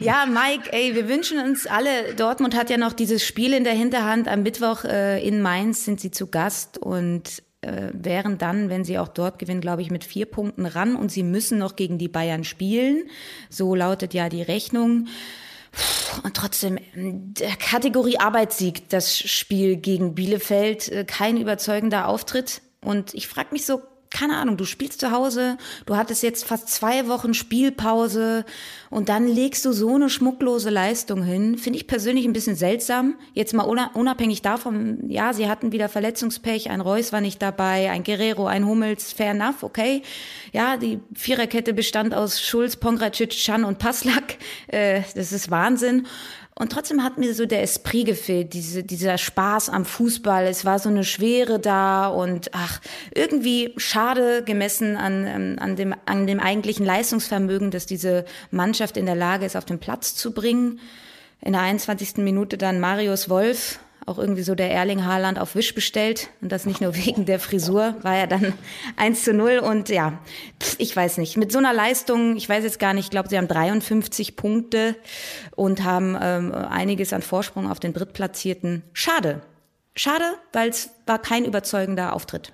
ja, 0.00 0.26
Mike, 0.26 0.72
ey, 0.72 0.94
wir 0.94 1.08
wünschen 1.08 1.38
uns 1.38 1.66
alle, 1.66 2.14
Dortmund 2.14 2.56
hat 2.56 2.70
ja 2.70 2.76
noch 2.76 2.92
dieses 2.92 3.24
Spiel 3.24 3.52
in 3.52 3.64
der 3.64 3.74
Hinterhand. 3.74 4.26
Am 4.28 4.42
Mittwoch 4.42 4.84
äh, 4.84 5.26
in 5.26 5.42
Mainz 5.42 5.84
sind 5.84 6.00
sie 6.00 6.10
zu 6.10 6.26
Gast 6.28 6.78
und 6.78 7.42
äh, 7.64 7.90
wären 7.92 8.38
dann, 8.38 8.68
wenn 8.68 8.84
sie 8.84 8.98
auch 8.98 9.08
dort 9.08 9.38
gewinnen, 9.38 9.60
glaube 9.60 9.82
ich, 9.82 9.90
mit 9.90 10.04
vier 10.04 10.26
Punkten 10.26 10.66
ran 10.66 10.96
und 10.96 11.10
sie 11.10 11.22
müssen 11.22 11.58
noch 11.58 11.76
gegen 11.76 11.98
die 11.98 12.08
Bayern 12.08 12.44
spielen. 12.44 13.04
So 13.50 13.74
lautet 13.74 14.14
ja 14.14 14.28
die 14.28 14.42
Rechnung. 14.42 15.08
Und 16.22 16.36
trotzdem, 16.36 16.78
Kategorie 17.58 18.18
Arbeitssieg, 18.18 18.88
das 18.88 19.18
Spiel 19.18 19.76
gegen 19.76 20.14
Bielefeld, 20.14 20.88
äh, 20.90 21.04
kein 21.04 21.36
überzeugender 21.36 22.06
Auftritt. 22.08 22.62
Und 22.80 23.14
ich 23.14 23.26
frage 23.26 23.48
mich 23.52 23.66
so, 23.66 23.82
keine 24.14 24.36
Ahnung, 24.36 24.56
du 24.56 24.64
spielst 24.64 25.00
zu 25.00 25.10
Hause, 25.10 25.58
du 25.86 25.96
hattest 25.96 26.22
jetzt 26.22 26.46
fast 26.46 26.68
zwei 26.68 27.08
Wochen 27.08 27.34
Spielpause 27.34 28.44
und 28.88 29.08
dann 29.08 29.26
legst 29.26 29.64
du 29.64 29.72
so 29.72 29.96
eine 29.96 30.08
schmucklose 30.08 30.70
Leistung 30.70 31.24
hin. 31.24 31.58
Finde 31.58 31.80
ich 31.80 31.88
persönlich 31.88 32.24
ein 32.24 32.32
bisschen 32.32 32.54
seltsam. 32.54 33.16
Jetzt 33.32 33.54
mal 33.54 33.64
unabhängig 33.64 34.40
davon, 34.40 35.10
ja, 35.10 35.32
sie 35.32 35.48
hatten 35.48 35.72
wieder 35.72 35.88
Verletzungspech, 35.88 36.70
ein 36.70 36.80
Reus 36.80 37.12
war 37.12 37.20
nicht 37.20 37.42
dabei, 37.42 37.90
ein 37.90 38.04
Guerrero, 38.04 38.46
ein 38.46 38.66
Hummels, 38.66 39.12
fair 39.12 39.32
enough, 39.32 39.64
okay. 39.64 40.02
Ja, 40.52 40.76
die 40.76 41.00
Viererkette 41.12 41.74
bestand 41.74 42.14
aus 42.14 42.40
Schulz, 42.40 42.76
Pongracic, 42.76 43.30
Chan 43.30 43.64
und 43.64 43.78
Paslak. 43.78 44.36
Äh, 44.68 45.02
das 45.14 45.32
ist 45.32 45.50
Wahnsinn. 45.50 46.06
Und 46.56 46.70
trotzdem 46.70 47.02
hat 47.02 47.18
mir 47.18 47.34
so 47.34 47.46
der 47.46 47.62
Esprit 47.62 48.06
gefehlt, 48.06 48.52
diese, 48.52 48.84
dieser 48.84 49.18
Spaß 49.18 49.70
am 49.70 49.84
Fußball. 49.84 50.46
Es 50.46 50.64
war 50.64 50.78
so 50.78 50.88
eine 50.88 51.02
Schwere 51.02 51.58
da 51.58 52.06
und 52.06 52.50
ach, 52.52 52.80
irgendwie 53.12 53.74
schade 53.76 54.44
gemessen 54.44 54.96
an, 54.96 55.26
ähm, 55.26 55.56
an, 55.58 55.74
dem, 55.74 55.94
an 56.06 56.28
dem 56.28 56.38
eigentlichen 56.38 56.86
Leistungsvermögen, 56.86 57.72
dass 57.72 57.86
diese 57.86 58.24
Mannschaft 58.52 58.96
in 58.96 59.06
der 59.06 59.16
Lage 59.16 59.46
ist, 59.46 59.56
auf 59.56 59.64
den 59.64 59.80
Platz 59.80 60.14
zu 60.14 60.32
bringen. 60.32 60.78
In 61.40 61.54
der 61.54 61.62
21. 61.62 62.18
Minute 62.18 62.56
dann 62.56 62.78
Marius 62.78 63.28
Wolf 63.28 63.80
auch 64.06 64.18
irgendwie 64.18 64.42
so 64.42 64.54
der 64.54 64.70
Erling 64.70 65.04
Haaland 65.04 65.38
auf 65.38 65.54
Wisch 65.54 65.74
bestellt. 65.74 66.28
Und 66.40 66.52
das 66.52 66.66
nicht 66.66 66.80
nur 66.80 66.94
wegen 67.06 67.24
der 67.26 67.38
Frisur, 67.38 67.96
war 68.02 68.16
ja 68.16 68.26
dann 68.26 68.54
1 68.96 69.24
zu 69.24 69.32
0. 69.32 69.58
Und 69.58 69.88
ja, 69.88 70.18
ich 70.78 70.94
weiß 70.94 71.18
nicht, 71.18 71.36
mit 71.36 71.52
so 71.52 71.58
einer 71.58 71.72
Leistung, 71.72 72.36
ich 72.36 72.48
weiß 72.48 72.64
jetzt 72.64 72.78
gar 72.78 72.94
nicht, 72.94 73.06
ich 73.06 73.10
glaube, 73.10 73.28
sie 73.28 73.38
haben 73.38 73.48
53 73.48 74.36
Punkte 74.36 74.96
und 75.56 75.84
haben 75.84 76.16
ähm, 76.20 76.52
einiges 76.52 77.12
an 77.12 77.22
Vorsprung 77.22 77.70
auf 77.70 77.80
den 77.80 77.92
Drittplatzierten. 77.92 78.82
Schade. 78.92 79.42
Schade, 79.96 80.24
weil 80.52 80.70
es 80.70 80.90
war 81.06 81.20
kein 81.20 81.44
überzeugender 81.44 82.14
Auftritt. 82.14 82.52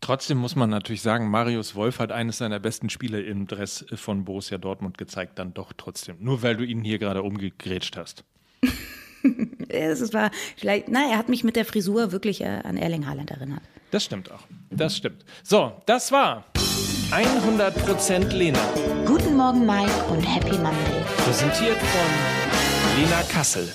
Trotzdem 0.00 0.38
muss 0.38 0.54
man 0.54 0.70
natürlich 0.70 1.02
sagen, 1.02 1.28
Marius 1.28 1.74
Wolf 1.74 1.98
hat 1.98 2.12
eines 2.12 2.38
seiner 2.38 2.60
besten 2.60 2.88
Spiele 2.88 3.20
im 3.20 3.46
Dress 3.46 3.84
von 3.96 4.24
Borussia 4.24 4.56
Dortmund 4.56 4.96
gezeigt, 4.96 5.38
dann 5.38 5.54
doch 5.54 5.72
trotzdem. 5.76 6.16
Nur 6.20 6.42
weil 6.42 6.56
du 6.56 6.64
ihn 6.64 6.84
hier 6.84 6.98
gerade 6.98 7.22
umgegrätscht 7.22 7.96
hast. 7.96 8.24
es 9.68 10.12
war 10.12 10.30
vielleicht, 10.56 10.88
na, 10.88 11.10
er 11.10 11.18
hat 11.18 11.28
mich 11.28 11.44
mit 11.44 11.56
der 11.56 11.64
Frisur 11.64 12.12
wirklich 12.12 12.40
äh, 12.40 12.60
an 12.64 12.76
Erling 12.76 13.06
Haaland 13.06 13.30
erinnert. 13.30 13.62
Das 13.90 14.04
stimmt 14.04 14.30
auch. 14.30 14.42
Das 14.70 14.96
stimmt. 14.96 15.24
So, 15.42 15.72
das 15.86 16.12
war 16.12 16.44
100% 17.10 18.34
Lena. 18.34 18.60
Guten 19.06 19.36
Morgen, 19.36 19.64
Mike 19.64 20.04
und 20.10 20.22
Happy 20.22 20.58
Monday. 20.58 21.02
Präsentiert 21.16 21.78
von 21.78 23.00
Lena 23.00 23.22
Kassel. 23.22 23.72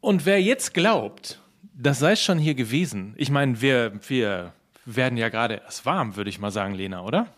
Und 0.00 0.26
wer 0.26 0.42
jetzt 0.42 0.74
glaubt, 0.74 1.40
das 1.74 2.00
sei 2.00 2.16
schon 2.16 2.38
hier 2.38 2.54
gewesen, 2.54 3.14
ich 3.16 3.30
meine, 3.30 3.60
wir, 3.60 3.92
wir 4.08 4.52
werden 4.84 5.16
ja 5.16 5.28
gerade 5.28 5.62
erst 5.64 5.86
warm, 5.86 6.16
würde 6.16 6.30
ich 6.30 6.38
mal 6.38 6.50
sagen, 6.50 6.74
Lena, 6.74 7.04
oder? 7.04 7.28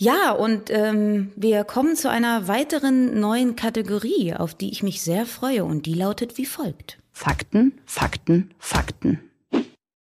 Ja, 0.00 0.30
und 0.30 0.70
ähm, 0.70 1.32
wir 1.34 1.64
kommen 1.64 1.96
zu 1.96 2.08
einer 2.08 2.46
weiteren 2.46 3.18
neuen 3.18 3.56
Kategorie, 3.56 4.32
auf 4.32 4.54
die 4.54 4.70
ich 4.70 4.84
mich 4.84 5.02
sehr 5.02 5.26
freue, 5.26 5.64
und 5.64 5.86
die 5.86 5.94
lautet 5.94 6.38
wie 6.38 6.46
folgt. 6.46 6.98
Fakten, 7.12 7.80
Fakten, 7.84 8.54
Fakten. 8.60 9.20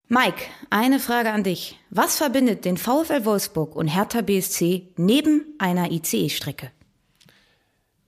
Mike, 0.09 0.43
eine 0.71 1.01
Frage 1.01 1.33
an 1.33 1.45
dich. 1.45 1.79
Was 1.91 2.17
verbindet 2.17 2.65
den 2.65 2.79
VfL 2.79 3.27
Wolfsburg 3.27 3.77
und 3.77 3.89
Hertha 3.89 4.23
BSC 4.23 4.89
neben 4.97 5.45
einer 5.59 5.91
ICE-Strecke? 5.91 6.71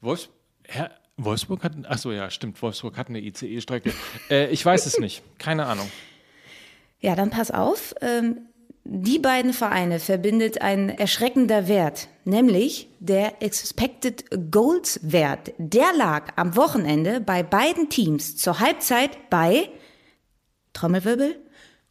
Wolfs 0.01 0.31
Her 0.65 0.93
Wolfsburg 1.19 1.63
hat, 1.63 1.73
achso, 1.85 2.11
ja, 2.11 2.31
stimmt, 2.31 2.61
Wolfsburg 2.63 2.97
hat 2.97 3.09
eine 3.09 3.21
ICE-Strecke. 3.21 3.93
äh, 4.31 4.49
ich 4.51 4.65
weiß 4.65 4.87
es 4.87 4.99
nicht, 4.99 5.23
keine 5.39 5.67
Ahnung. 5.67 5.91
Ja, 7.01 7.15
dann 7.15 7.31
pass 7.31 7.51
auf. 7.51 7.95
Ähm, 8.01 8.47
die 8.89 9.19
beiden 9.19 9.53
Vereine 9.53 9.99
verbindet 9.99 10.63
ein 10.63 10.91
erschreckender 10.91 11.67
Wert, 11.67 12.09
nämlich 12.25 12.89
der 13.01 13.43
Expected 13.43 14.25
Goals 14.53 15.01
Wert. 15.03 15.53
Der 15.59 15.93
lag 15.93 16.33
am 16.37 16.55
Wochenende 16.55 17.21
bei 17.21 17.43
beiden 17.43 17.89
Teams 17.89 18.37
zur 18.37 18.61
Halbzeit 18.61 19.29
bei 19.29 19.69
Trommelwirbel 20.73 21.37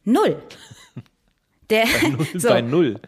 null. 0.04 0.42
Der, 1.70 1.84
bei 1.84 2.08
null. 2.08 2.26
So, 2.34 2.48
bei 2.48 2.60
null. 2.62 3.00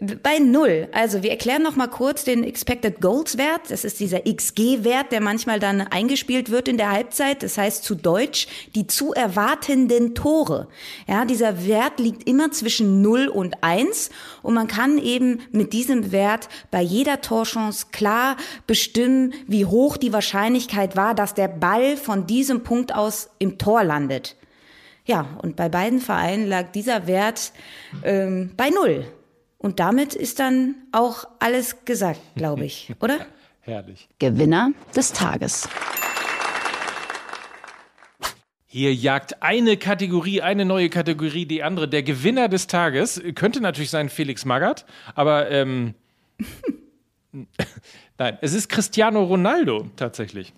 Bei 0.00 0.40
null. 0.40 0.88
Also 0.90 1.22
wir 1.22 1.30
erklären 1.30 1.62
noch 1.62 1.76
mal 1.76 1.86
kurz 1.86 2.24
den 2.24 2.42
Expected 2.42 3.00
Goals 3.00 3.38
Wert. 3.38 3.60
Das 3.68 3.84
ist 3.84 4.00
dieser 4.00 4.22
XG-Wert, 4.22 5.12
der 5.12 5.20
manchmal 5.20 5.60
dann 5.60 5.82
eingespielt 5.82 6.50
wird 6.50 6.66
in 6.66 6.78
der 6.78 6.90
Halbzeit. 6.90 7.44
Das 7.44 7.56
heißt 7.56 7.84
zu 7.84 7.94
Deutsch 7.94 8.48
die 8.74 8.88
zu 8.88 9.12
erwartenden 9.12 10.16
Tore. 10.16 10.66
Ja, 11.06 11.24
dieser 11.24 11.64
Wert 11.64 12.00
liegt 12.00 12.28
immer 12.28 12.50
zwischen 12.50 13.02
null 13.02 13.28
und 13.28 13.62
eins 13.62 14.10
und 14.42 14.54
man 14.54 14.66
kann 14.66 14.98
eben 14.98 15.42
mit 15.52 15.72
diesem 15.72 16.10
Wert 16.10 16.48
bei 16.72 16.82
jeder 16.82 17.20
Torchance 17.20 17.86
klar 17.92 18.36
bestimmen, 18.66 19.32
wie 19.46 19.64
hoch 19.64 19.96
die 19.96 20.12
Wahrscheinlichkeit 20.12 20.96
war, 20.96 21.14
dass 21.14 21.34
der 21.34 21.48
Ball 21.48 21.96
von 21.96 22.26
diesem 22.26 22.64
Punkt 22.64 22.92
aus 22.92 23.30
im 23.38 23.58
Tor 23.58 23.84
landet. 23.84 24.34
Ja, 25.04 25.38
und 25.40 25.54
bei 25.54 25.68
beiden 25.68 26.00
Vereinen 26.00 26.48
lag 26.48 26.72
dieser 26.72 27.06
Wert 27.06 27.52
ähm, 28.02 28.50
bei 28.56 28.70
null. 28.70 29.06
Und 29.64 29.80
damit 29.80 30.14
ist 30.14 30.40
dann 30.40 30.74
auch 30.92 31.24
alles 31.38 31.86
gesagt, 31.86 32.20
glaube 32.36 32.66
ich, 32.66 32.92
oder? 33.00 33.24
Herrlich. 33.62 34.10
Gewinner 34.18 34.72
des 34.94 35.14
Tages. 35.14 35.66
Hier 38.66 38.94
jagt 38.94 39.42
eine 39.42 39.78
Kategorie, 39.78 40.42
eine 40.42 40.66
neue 40.66 40.90
Kategorie 40.90 41.46
die 41.46 41.62
andere. 41.62 41.88
Der 41.88 42.02
Gewinner 42.02 42.48
des 42.50 42.66
Tages 42.66 43.22
könnte 43.34 43.62
natürlich 43.62 43.88
sein 43.88 44.10
Felix 44.10 44.44
Magath, 44.44 44.84
aber 45.14 45.50
ähm, 45.50 45.94
nein, 48.18 48.36
es 48.42 48.52
ist 48.52 48.68
Cristiano 48.68 49.24
Ronaldo 49.24 49.88
tatsächlich. 49.96 50.52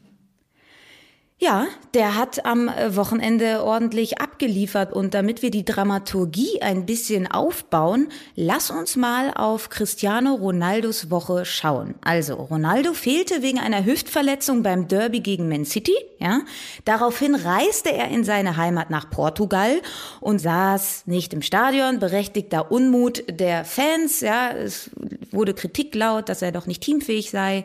Ja, 1.38 1.66
der 1.92 2.16
hat 2.16 2.46
am 2.46 2.68
äh, 2.68 2.96
Wochenende 2.96 3.62
ordentlich 3.62 4.22
abgeliefert 4.22 4.94
und 4.94 5.12
damit 5.12 5.42
wir 5.42 5.50
die 5.50 5.66
Dramaturgie 5.66 6.62
ein 6.62 6.86
bisschen 6.86 7.30
aufbauen, 7.30 8.08
lass 8.36 8.70
uns 8.70 8.96
mal 8.96 9.34
auf 9.34 9.68
Cristiano 9.68 10.32
Ronaldos 10.32 11.10
Woche 11.10 11.44
schauen. 11.44 11.94
Also, 12.02 12.36
Ronaldo 12.36 12.94
fehlte 12.94 13.42
wegen 13.42 13.58
einer 13.58 13.84
Hüftverletzung 13.84 14.62
beim 14.62 14.88
Derby 14.88 15.20
gegen 15.20 15.46
Man 15.46 15.66
City, 15.66 15.94
ja. 16.20 16.40
Daraufhin 16.86 17.34
reiste 17.34 17.92
er 17.92 18.08
in 18.08 18.24
seine 18.24 18.56
Heimat 18.56 18.88
nach 18.88 19.10
Portugal 19.10 19.82
und 20.20 20.38
saß 20.38 21.02
nicht 21.04 21.34
im 21.34 21.42
Stadion, 21.42 21.98
berechtigter 21.98 22.72
Unmut 22.72 23.24
der 23.28 23.66
Fans, 23.66 24.22
ja. 24.22 24.52
Es 24.52 24.90
wurde 25.32 25.52
Kritik 25.52 25.94
laut, 25.94 26.30
dass 26.30 26.40
er 26.40 26.50
doch 26.50 26.64
nicht 26.66 26.82
teamfähig 26.82 27.30
sei. 27.30 27.64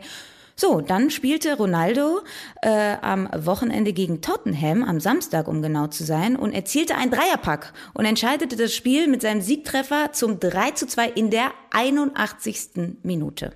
So, 0.62 0.80
dann 0.80 1.10
spielte 1.10 1.56
Ronaldo 1.56 2.20
äh, 2.62 2.94
am 3.02 3.28
Wochenende 3.34 3.92
gegen 3.92 4.20
Tottenham, 4.20 4.84
am 4.84 5.00
Samstag, 5.00 5.48
um 5.48 5.60
genau 5.60 5.88
zu 5.88 6.04
sein, 6.04 6.36
und 6.36 6.52
erzielte 6.52 6.94
einen 6.94 7.10
Dreierpack 7.10 7.72
und 7.94 8.04
entscheidete 8.04 8.54
das 8.54 8.72
Spiel 8.72 9.08
mit 9.08 9.22
seinem 9.22 9.40
Siegtreffer 9.40 10.12
zum 10.12 10.38
3 10.38 10.70
zu 10.70 10.86
2 10.86 11.08
in 11.08 11.30
der 11.30 11.50
81. 11.72 12.98
Minute. 13.02 13.54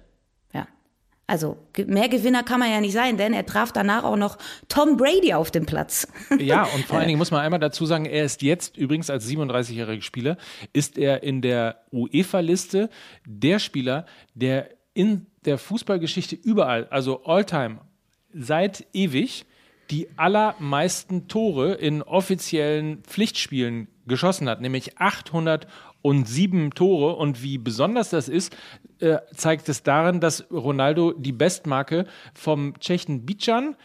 Ja. 0.52 0.66
Also 1.28 1.58
mehr 1.76 2.08
Gewinner 2.08 2.42
kann 2.42 2.58
man 2.58 2.72
ja 2.72 2.80
nicht 2.80 2.94
sein, 2.94 3.16
denn 3.16 3.32
er 3.34 3.46
traf 3.46 3.70
danach 3.70 4.02
auch 4.02 4.16
noch 4.16 4.36
Tom 4.66 4.96
Brady 4.96 5.32
auf 5.32 5.52
dem 5.52 5.64
Platz. 5.64 6.08
Ja, 6.40 6.64
und 6.64 6.86
vor 6.86 6.96
allen 6.98 7.06
Dingen 7.06 7.18
muss 7.18 7.30
man 7.30 7.40
einmal 7.42 7.60
dazu 7.60 7.86
sagen, 7.86 8.06
er 8.06 8.24
ist 8.24 8.42
jetzt 8.42 8.76
übrigens 8.76 9.10
als 9.10 9.28
37-jähriger 9.28 10.02
Spieler, 10.02 10.38
ist 10.72 10.98
er 10.98 11.22
in 11.22 11.40
der 11.40 11.84
UEFA-Liste 11.92 12.90
der 13.24 13.60
Spieler, 13.60 14.06
der 14.34 14.70
in 14.92 15.26
der 15.46 15.58
Fußballgeschichte 15.58 16.36
überall, 16.36 16.86
also 16.88 17.24
Alltime, 17.24 17.78
seit 18.32 18.86
ewig, 18.92 19.46
die 19.90 20.08
allermeisten 20.16 21.28
Tore 21.28 21.74
in 21.74 22.02
offiziellen 22.02 23.02
Pflichtspielen 23.02 23.88
geschossen 24.06 24.48
hat, 24.48 24.60
nämlich 24.60 24.98
807 24.98 26.72
Tore. 26.72 27.16
Und 27.16 27.42
wie 27.42 27.58
besonders 27.58 28.10
das 28.10 28.28
ist, 28.28 28.56
äh, 28.98 29.18
zeigt 29.34 29.68
es 29.68 29.82
darin, 29.82 30.20
dass 30.20 30.50
Ronaldo 30.50 31.12
die 31.12 31.32
Bestmarke 31.32 32.06
vom 32.34 32.78
Tschechen 32.80 33.24
Bican 33.24 33.76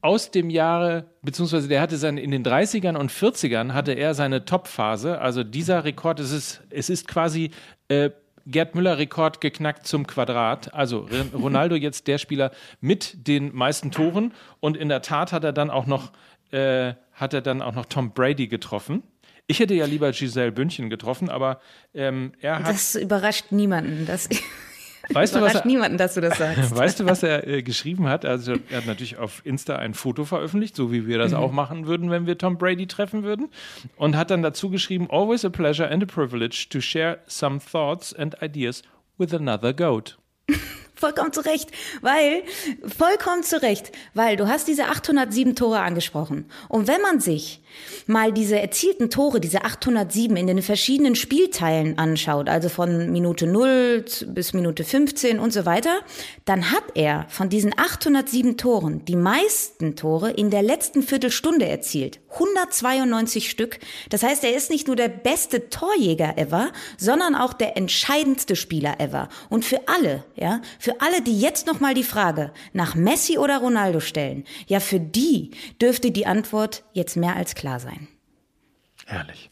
aus 0.00 0.32
dem 0.32 0.50
Jahre, 0.50 1.04
beziehungsweise 1.22 1.68
der 1.68 1.80
hatte 1.80 1.96
seine, 1.96 2.20
in 2.20 2.32
den 2.32 2.44
30ern 2.44 2.96
und 2.96 3.12
40ern 3.12 3.72
hatte 3.72 3.92
er 3.92 4.14
seine 4.14 4.44
Topphase. 4.44 5.20
Also 5.20 5.44
dieser 5.44 5.84
Rekord, 5.84 6.18
es 6.18 6.32
ist, 6.32 6.62
es 6.70 6.90
ist 6.90 7.06
quasi 7.06 7.50
äh, 7.88 8.10
Gerd 8.46 8.74
Müller-Rekord 8.74 9.40
geknackt 9.40 9.86
zum 9.86 10.06
Quadrat. 10.06 10.72
Also 10.74 11.08
Ronaldo 11.34 11.74
jetzt 11.76 12.06
der 12.06 12.18
Spieler 12.18 12.50
mit 12.80 13.26
den 13.28 13.54
meisten 13.54 13.90
Toren 13.90 14.32
und 14.60 14.76
in 14.76 14.88
der 14.88 15.02
Tat 15.02 15.32
hat 15.32 15.44
er 15.44 15.52
dann 15.52 15.70
auch 15.70 15.86
noch, 15.86 16.12
äh, 16.50 16.94
hat 17.12 17.34
er 17.34 17.40
dann 17.40 17.62
auch 17.62 17.74
noch 17.74 17.86
Tom 17.86 18.12
Brady 18.12 18.48
getroffen. 18.48 19.02
Ich 19.46 19.58
hätte 19.58 19.74
ja 19.74 19.86
lieber 19.86 20.12
Giselle 20.12 20.52
Bündchen 20.52 20.88
getroffen, 20.88 21.28
aber 21.28 21.60
ähm, 21.94 22.32
er 22.40 22.60
hat. 22.60 22.68
Das 22.68 22.94
überrascht 22.94 23.46
niemanden. 23.50 24.06
Das 24.06 24.28
Weißt 25.10 25.34
du, 25.34 25.40
was 25.40 25.54
er, 25.54 25.66
niemanden, 25.66 25.98
dass 25.98 26.14
du 26.14 26.20
das 26.20 26.38
sagst. 26.38 26.76
Weißt 26.76 27.00
du, 27.00 27.06
was 27.06 27.22
er 27.22 27.46
äh, 27.46 27.62
geschrieben 27.62 28.08
hat? 28.08 28.24
Also 28.24 28.54
er 28.70 28.78
hat 28.78 28.86
natürlich 28.86 29.16
auf 29.16 29.42
Insta 29.44 29.76
ein 29.76 29.94
Foto 29.94 30.24
veröffentlicht, 30.24 30.76
so 30.76 30.92
wie 30.92 31.06
wir 31.06 31.18
das 31.18 31.32
mhm. 31.32 31.38
auch 31.38 31.52
machen 31.52 31.86
würden, 31.86 32.10
wenn 32.10 32.26
wir 32.26 32.38
Tom 32.38 32.58
Brady 32.58 32.86
treffen 32.86 33.22
würden. 33.22 33.48
Und 33.96 34.16
hat 34.16 34.30
dann 34.30 34.42
dazu 34.42 34.70
geschrieben, 34.70 35.08
always 35.10 35.44
a 35.44 35.50
pleasure 35.50 35.90
and 35.90 36.02
a 36.02 36.06
privilege 36.06 36.66
to 36.70 36.80
share 36.80 37.18
some 37.26 37.58
thoughts 37.60 38.14
and 38.14 38.36
ideas 38.42 38.82
with 39.18 39.34
another 39.34 39.72
goat. 39.72 40.18
Vollkommen 40.94 41.32
zu 41.32 41.40
Recht, 41.40 41.70
weil, 42.00 42.42
vollkommen 42.86 43.42
zu 43.42 43.60
Recht, 43.60 43.90
weil 44.14 44.36
du 44.36 44.46
hast 44.46 44.68
diese 44.68 44.86
807 44.86 45.56
Tore 45.56 45.80
angesprochen. 45.80 46.48
Und 46.68 46.86
wenn 46.86 47.00
man 47.00 47.18
sich 47.18 47.61
mal 48.06 48.32
diese 48.32 48.58
erzielten 48.58 49.10
Tore, 49.10 49.40
diese 49.40 49.64
807 49.64 50.36
in 50.36 50.46
den 50.46 50.62
verschiedenen 50.62 51.14
Spielteilen 51.14 51.98
anschaut, 51.98 52.48
also 52.48 52.68
von 52.68 53.10
Minute 53.10 53.46
0 53.46 54.04
bis 54.28 54.52
Minute 54.52 54.84
15 54.84 55.38
und 55.38 55.52
so 55.52 55.66
weiter, 55.66 56.00
dann 56.44 56.70
hat 56.70 56.84
er 56.94 57.26
von 57.28 57.48
diesen 57.48 57.72
807 57.76 58.56
Toren 58.56 59.04
die 59.04 59.16
meisten 59.16 59.96
Tore 59.96 60.30
in 60.30 60.50
der 60.50 60.62
letzten 60.62 61.02
Viertelstunde 61.02 61.66
erzielt. 61.66 62.20
192 62.32 63.50
Stück. 63.50 63.78
Das 64.10 64.22
heißt, 64.22 64.44
er 64.44 64.56
ist 64.56 64.70
nicht 64.70 64.86
nur 64.86 64.96
der 64.96 65.08
beste 65.08 65.68
Torjäger 65.68 66.38
ever, 66.38 66.72
sondern 66.96 67.34
auch 67.34 67.52
der 67.52 67.76
entscheidendste 67.76 68.56
Spieler 68.56 69.00
ever. 69.00 69.28
Und 69.50 69.64
für 69.64 69.80
alle, 69.86 70.24
ja, 70.34 70.60
für 70.78 71.00
alle, 71.00 71.20
die 71.20 71.38
jetzt 71.38 71.66
nochmal 71.66 71.94
die 71.94 72.02
Frage 72.02 72.52
nach 72.72 72.94
Messi 72.94 73.38
oder 73.38 73.58
Ronaldo 73.58 74.00
stellen, 74.00 74.44
ja, 74.66 74.80
für 74.80 75.00
die 75.00 75.50
dürfte 75.80 76.10
die 76.10 76.26
Antwort 76.26 76.84
jetzt 76.92 77.16
mehr 77.16 77.36
als 77.36 77.54
klar 77.54 77.61
sein. 77.78 78.08
Herrlich. 79.06 79.50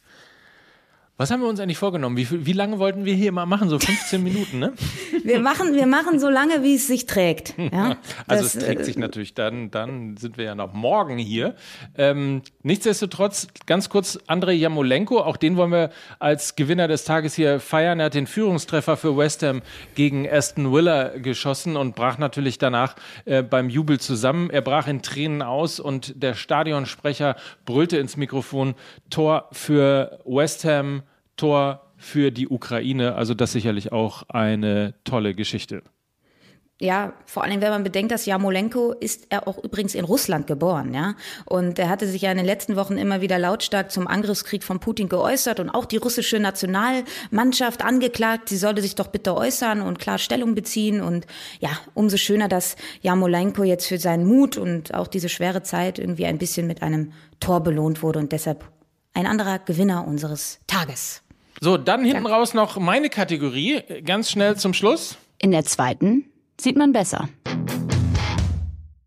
Was 1.21 1.31
haben 1.31 1.43
wir 1.43 1.51
uns 1.51 1.61
eigentlich 1.61 1.77
vorgenommen? 1.77 2.17
Wie, 2.17 2.47
wie 2.47 2.55
lange 2.55 2.79
wollten 2.79 3.05
wir 3.05 3.13
hier 3.13 3.31
mal 3.31 3.45
machen? 3.45 3.69
So 3.69 3.79
15 3.79 4.23
Minuten, 4.23 4.59
ne? 4.59 4.73
wir, 5.23 5.39
machen, 5.41 5.75
wir 5.75 5.87
machen 5.87 6.19
so 6.19 6.31
lange, 6.31 6.63
wie 6.63 6.77
es 6.77 6.87
sich 6.87 7.05
trägt. 7.05 7.53
Ja? 7.59 7.99
Also 8.27 8.45
das, 8.45 8.55
es 8.55 8.65
trägt 8.65 8.81
äh, 8.81 8.85
sich 8.85 8.97
natürlich, 8.97 9.35
dann, 9.35 9.71
dann 9.71 10.17
sind 10.17 10.39
wir 10.39 10.47
ja 10.47 10.55
noch 10.55 10.73
morgen 10.73 11.19
hier. 11.19 11.57
Ähm, 11.95 12.41
nichtsdestotrotz, 12.63 13.49
ganz 13.67 13.91
kurz, 13.91 14.19
Andrei 14.29 14.55
Jamolenko, 14.55 15.21
auch 15.21 15.37
den 15.37 15.59
wollen 15.59 15.73
wir 15.73 15.91
als 16.21 16.57
Gewinner 16.57 16.89
des 16.89 17.05
Tages 17.05 17.35
hier 17.35 17.61
feiern. 17.61 18.01
Er 18.01 18.07
hat 18.07 18.15
den 18.15 18.27
Führungstreffer 18.27 18.97
für 18.97 19.15
West 19.15 19.43
Ham 19.43 19.61
gegen 19.97 20.27
Aston 20.27 20.73
Villa 20.73 21.19
geschossen 21.19 21.77
und 21.77 21.95
brach 21.95 22.17
natürlich 22.17 22.57
danach 22.57 22.97
äh, 23.27 23.43
beim 23.43 23.69
Jubel 23.69 24.01
zusammen. 24.01 24.49
Er 24.49 24.63
brach 24.63 24.89
in 24.89 25.03
Tränen 25.03 25.43
aus 25.43 25.81
und 25.81 26.23
der 26.23 26.33
Stadionsprecher 26.33 27.37
brüllte 27.67 27.99
ins 27.99 28.17
Mikrofon, 28.17 28.75
Tor 29.11 29.51
für 29.53 30.19
West 30.25 30.65
Ham 30.65 31.03
Tor 31.41 31.81
für 31.97 32.31
die 32.31 32.49
Ukraine. 32.49 33.15
Also 33.15 33.33
das 33.33 33.53
sicherlich 33.53 33.93
auch 33.93 34.25
eine 34.29 34.95
tolle 35.05 35.35
Geschichte. 35.35 35.83
Ja, 36.83 37.13
vor 37.27 37.45
allem, 37.45 37.61
wenn 37.61 37.71
man 37.71 37.85
bedenkt, 37.85 38.11
dass 38.11 38.25
Jamolenko 38.25 38.93
ist 38.93 39.27
er 39.29 39.47
auch 39.47 39.63
übrigens 39.63 39.95
in 39.95 40.07
Russland 40.07 40.47
geboren, 40.47 40.95
ja. 40.95 41.15
Und 41.45 41.79
er 41.79 41.91
hatte 41.91 42.07
sich 42.07 42.23
ja 42.23 42.31
in 42.31 42.39
den 42.39 42.47
letzten 42.47 42.75
Wochen 42.75 42.97
immer 42.97 43.21
wieder 43.21 43.39
lautstark 43.39 43.91
zum 43.91 44.07
Angriffskrieg 44.07 44.65
von 44.65 44.81
Putin 44.81 45.11
geäußert 45.11 45.61
und 45.61 45.69
auch 45.69 45.85
die 45.85 45.99
russische 45.99 46.39
Nationalmannschaft 46.39 47.85
angeklagt, 47.85 48.49
sie 48.49 48.57
sollte 48.57 48.81
sich 48.81 48.95
doch 48.95 49.09
bitte 49.09 49.37
äußern 49.37 49.83
und 49.83 49.99
klar 49.99 50.17
Stellung 50.17 50.55
beziehen. 50.55 51.03
Und 51.03 51.27
ja, 51.61 51.71
umso 51.93 52.17
schöner, 52.17 52.49
dass 52.49 52.77
Jamolenko 53.03 53.63
jetzt 53.63 53.87
für 53.87 53.99
seinen 53.99 54.27
Mut 54.27 54.57
und 54.57 54.95
auch 54.95 55.07
diese 55.07 55.29
schwere 55.29 55.63
Zeit 55.63 55.99
irgendwie 55.99 56.25
ein 56.25 56.39
bisschen 56.39 56.67
mit 56.67 56.83
einem 56.83 57.13
Tor 57.41 57.61
belohnt 57.61 58.03
wurde 58.03 58.21
und 58.21 58.33
deshalb 58.33 58.65
ein 59.13 59.27
anderer 59.27 59.59
Gewinner 59.59 60.07
unseres 60.07 60.61
Tages. 60.67 61.23
So, 61.63 61.77
dann 61.77 62.07
hinten 62.07 62.25
ja. 62.25 62.35
raus 62.35 62.55
noch 62.55 62.79
meine 62.79 63.11
Kategorie, 63.11 63.83
ganz 64.07 64.31
schnell 64.31 64.57
zum 64.57 64.73
Schluss. 64.73 65.19
In 65.39 65.51
der 65.51 65.67
zweiten 65.67 66.25
sieht 66.59 66.75
man 66.75 66.93
besser. 66.93 67.29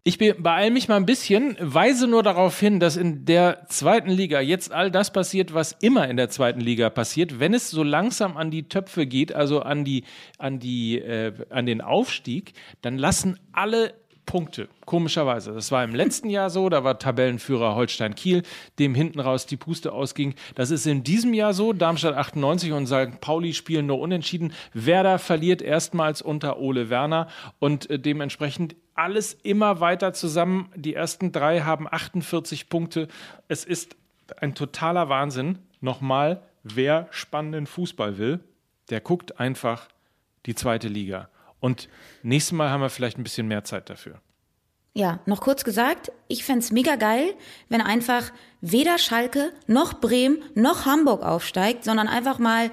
Ich 0.03 0.19
beeile 0.19 0.69
mich 0.69 0.87
mal 0.87 0.97
ein 0.97 1.07
bisschen, 1.07 1.57
weise 1.59 2.07
nur 2.07 2.21
darauf 2.21 2.59
hin, 2.59 2.79
dass 2.79 2.95
in 2.95 3.25
der 3.25 3.65
zweiten 3.69 4.11
Liga 4.11 4.39
jetzt 4.39 4.71
all 4.71 4.91
das 4.91 5.11
passiert, 5.11 5.55
was 5.55 5.71
immer 5.81 6.07
in 6.07 6.17
der 6.17 6.29
zweiten 6.29 6.59
Liga 6.59 6.91
passiert. 6.91 7.39
Wenn 7.39 7.55
es 7.55 7.71
so 7.71 7.81
langsam 7.81 8.37
an 8.37 8.51
die 8.51 8.67
Töpfe 8.67 9.07
geht, 9.07 9.33
also 9.33 9.61
an 9.61 9.83
die, 9.83 10.03
an 10.37 10.59
die, 10.59 10.99
äh, 10.99 11.33
an 11.49 11.65
den 11.65 11.81
Aufstieg, 11.81 12.53
dann 12.81 12.99
lassen 12.99 13.39
alle 13.51 13.95
Punkte. 14.33 14.67
Komischerweise. 14.85 15.53
Das 15.53 15.71
war 15.71 15.83
im 15.83 15.93
letzten 15.93 16.27
Jahr 16.27 16.49
so, 16.49 16.67
da 16.67 16.83
war 16.83 16.97
Tabellenführer 16.97 17.75
Holstein 17.75 18.15
Kiel, 18.15 18.41
dem 18.79 18.95
hinten 18.95 19.19
raus 19.19 19.45
die 19.45 19.57
Puste 19.57 19.91
ausging. 19.91 20.33
Das 20.55 20.71
ist 20.71 20.87
in 20.87 21.03
diesem 21.03 21.35
Jahr 21.35 21.53
so. 21.53 21.71
Darmstadt 21.71 22.15
98 22.15 22.71
und 22.71 22.87
St. 22.87 23.21
Pauli 23.21 23.53
spielen 23.53 23.85
nur 23.85 23.99
unentschieden. 23.99 24.51
Werder 24.73 25.19
verliert 25.19 25.61
erstmals 25.61 26.23
unter 26.23 26.57
Ole 26.57 26.89
Werner 26.89 27.27
und 27.59 27.87
äh, 27.91 27.99
dementsprechend 27.99 28.75
alles 28.95 29.33
immer 29.43 29.79
weiter 29.81 30.13
zusammen. 30.13 30.71
Die 30.75 30.95
ersten 30.95 31.31
drei 31.31 31.59
haben 31.61 31.87
48 31.87 32.69
Punkte. 32.69 33.09
Es 33.47 33.63
ist 33.63 33.95
ein 34.37 34.55
totaler 34.55 35.09
Wahnsinn. 35.09 35.59
Nochmal, 35.79 36.41
wer 36.63 37.07
spannenden 37.11 37.67
Fußball 37.67 38.17
will, 38.17 38.39
der 38.89 38.99
guckt 38.99 39.39
einfach 39.39 39.89
die 40.47 40.55
zweite 40.55 40.87
Liga. 40.87 41.29
Und 41.63 41.87
nächstes 42.23 42.51
Mal 42.51 42.69
haben 42.69 42.81
wir 42.81 42.89
vielleicht 42.89 43.17
ein 43.17 43.23
bisschen 43.23 43.47
mehr 43.47 43.63
Zeit 43.63 43.89
dafür. 43.89 44.19
Ja, 44.93 45.21
noch 45.25 45.39
kurz 45.39 45.63
gesagt, 45.63 46.11
ich 46.27 46.43
fände 46.43 46.65
mega 46.73 46.97
geil, 46.97 47.33
wenn 47.69 47.79
einfach 47.79 48.33
weder 48.59 48.97
Schalke 48.97 49.53
noch 49.65 49.93
Bremen 50.01 50.43
noch 50.55 50.85
Hamburg 50.85 51.23
aufsteigt, 51.23 51.85
sondern 51.85 52.09
einfach 52.09 52.37
mal 52.37 52.69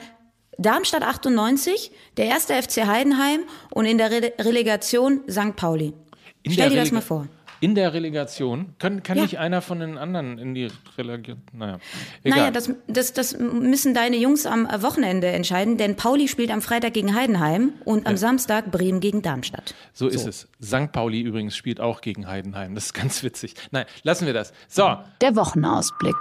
Darmstadt 0.58 1.04
98, 1.04 1.92
der 2.16 2.24
erste 2.24 2.60
FC 2.60 2.84
Heidenheim 2.84 3.42
und 3.70 3.86
in 3.86 3.96
der 3.96 4.10
Re 4.10 4.32
Relegation 4.40 5.20
St. 5.30 5.54
Pauli. 5.54 5.94
In 6.42 6.50
Stell 6.50 6.70
dir 6.70 6.76
das 6.76 6.90
mal 6.90 7.00
vor 7.00 7.28
in 7.60 7.74
der 7.74 7.92
Relegation. 7.92 8.74
Kann, 8.78 9.02
kann 9.02 9.16
ja. 9.16 9.22
nicht 9.22 9.38
einer 9.38 9.60
von 9.60 9.80
den 9.80 9.98
anderen 9.98 10.38
in 10.38 10.54
die 10.54 10.68
Relegation? 10.96 11.42
Naja, 11.52 11.78
egal. 12.24 12.38
Naja, 12.38 12.50
das, 12.50 12.70
das, 12.88 13.12
das 13.12 13.38
müssen 13.38 13.94
deine 13.94 14.16
Jungs 14.16 14.46
am 14.46 14.66
Wochenende 14.82 15.28
entscheiden, 15.28 15.76
denn 15.76 15.96
Pauli 15.96 16.28
spielt 16.28 16.50
am 16.50 16.62
Freitag 16.62 16.94
gegen 16.94 17.14
Heidenheim 17.14 17.74
und 17.84 18.06
am 18.06 18.14
ja. 18.14 18.18
Samstag 18.18 18.70
Bremen 18.70 19.00
gegen 19.00 19.22
Darmstadt. 19.22 19.74
So, 19.92 20.08
so, 20.08 20.14
ist 20.14 20.26
es. 20.26 20.48
St. 20.62 20.92
Pauli 20.92 21.20
übrigens 21.20 21.56
spielt 21.56 21.80
auch 21.80 22.00
gegen 22.00 22.26
Heidenheim. 22.26 22.74
Das 22.74 22.86
ist 22.86 22.94
ganz 22.94 23.22
witzig. 23.22 23.54
Nein, 23.70 23.84
lassen 24.02 24.26
wir 24.26 24.32
das. 24.32 24.52
So. 24.68 24.96
Der 25.20 25.36
Wochenausblick. 25.36 26.16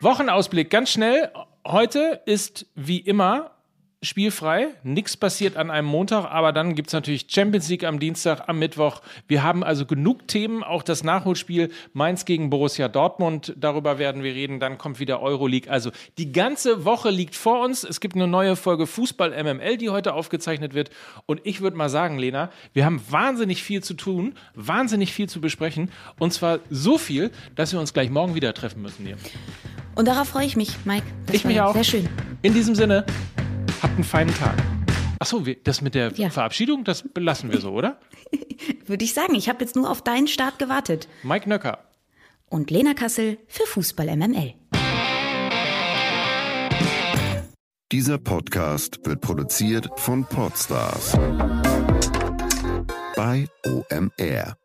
Wochenausblick, 0.00 0.70
ganz 0.70 0.90
schnell. 0.90 1.30
Heute 1.66 2.22
ist 2.24 2.66
wie 2.74 2.98
immer 2.98 3.57
spielfrei. 4.02 4.68
Nichts 4.84 5.16
passiert 5.16 5.56
an 5.56 5.70
einem 5.70 5.88
Montag, 5.88 6.26
aber 6.30 6.52
dann 6.52 6.76
gibt 6.76 6.88
es 6.88 6.92
natürlich 6.92 7.26
Champions 7.28 7.68
League 7.68 7.84
am 7.84 7.98
Dienstag, 7.98 8.48
am 8.48 8.58
Mittwoch. 8.58 9.02
Wir 9.26 9.42
haben 9.42 9.64
also 9.64 9.86
genug 9.86 10.28
Themen, 10.28 10.62
auch 10.62 10.84
das 10.84 11.02
Nachholspiel 11.02 11.70
Mainz 11.94 12.24
gegen 12.24 12.48
Borussia 12.48 12.86
Dortmund, 12.88 13.54
darüber 13.56 13.98
werden 13.98 14.22
wir 14.22 14.34
reden. 14.34 14.60
Dann 14.60 14.78
kommt 14.78 15.00
wieder 15.00 15.20
Euroleague. 15.20 15.70
Also 15.70 15.90
die 16.16 16.30
ganze 16.30 16.84
Woche 16.84 17.10
liegt 17.10 17.34
vor 17.34 17.64
uns. 17.64 17.82
Es 17.82 17.98
gibt 17.98 18.14
eine 18.14 18.28
neue 18.28 18.54
Folge 18.54 18.86
Fußball 18.86 19.30
MML, 19.30 19.76
die 19.78 19.90
heute 19.90 20.14
aufgezeichnet 20.14 20.74
wird. 20.74 20.90
Und 21.26 21.40
ich 21.42 21.60
würde 21.60 21.76
mal 21.76 21.88
sagen, 21.88 22.18
Lena, 22.18 22.50
wir 22.72 22.84
haben 22.84 23.02
wahnsinnig 23.10 23.64
viel 23.64 23.82
zu 23.82 23.94
tun, 23.94 24.34
wahnsinnig 24.54 25.12
viel 25.12 25.28
zu 25.28 25.40
besprechen. 25.40 25.90
Und 26.20 26.32
zwar 26.32 26.60
so 26.70 26.98
viel, 26.98 27.32
dass 27.56 27.72
wir 27.72 27.80
uns 27.80 27.92
gleich 27.92 28.10
morgen 28.10 28.36
wieder 28.36 28.54
treffen 28.54 28.80
müssen 28.80 29.04
hier. 29.04 29.16
Und 29.96 30.06
darauf 30.06 30.28
freue 30.28 30.46
ich 30.46 30.54
mich, 30.54 30.76
Mike. 30.84 31.04
Das 31.26 31.34
ich 31.34 31.44
mich 31.44 31.60
auch. 31.60 31.74
Sehr 31.74 31.82
schön. 31.82 32.08
In 32.42 32.54
diesem 32.54 32.76
Sinne, 32.76 33.04
Habt 33.82 33.94
einen 33.94 34.04
feinen 34.04 34.34
Tag. 34.34 34.56
Achso, 35.20 35.44
das 35.64 35.80
mit 35.80 35.94
der 35.94 36.12
ja. 36.14 36.30
Verabschiedung, 36.30 36.84
das 36.84 37.02
belassen 37.02 37.52
wir 37.52 37.60
so, 37.60 37.72
oder? 37.72 37.98
Würde 38.86 39.04
ich 39.04 39.14
sagen. 39.14 39.34
Ich 39.34 39.48
habe 39.48 39.60
jetzt 39.60 39.76
nur 39.76 39.90
auf 39.90 40.02
deinen 40.02 40.28
Start 40.28 40.58
gewartet. 40.58 41.08
Mike 41.22 41.48
Nöcker. 41.48 41.78
Und 42.48 42.70
Lena 42.70 42.94
Kassel 42.94 43.38
für 43.46 43.66
Fußball 43.66 44.16
MML. 44.16 44.54
Dieser 47.90 48.18
Podcast 48.18 49.00
wird 49.04 49.20
produziert 49.20 49.88
von 49.96 50.24
Podstars 50.24 51.12
bei 53.16 53.46
OMR. 53.66 54.57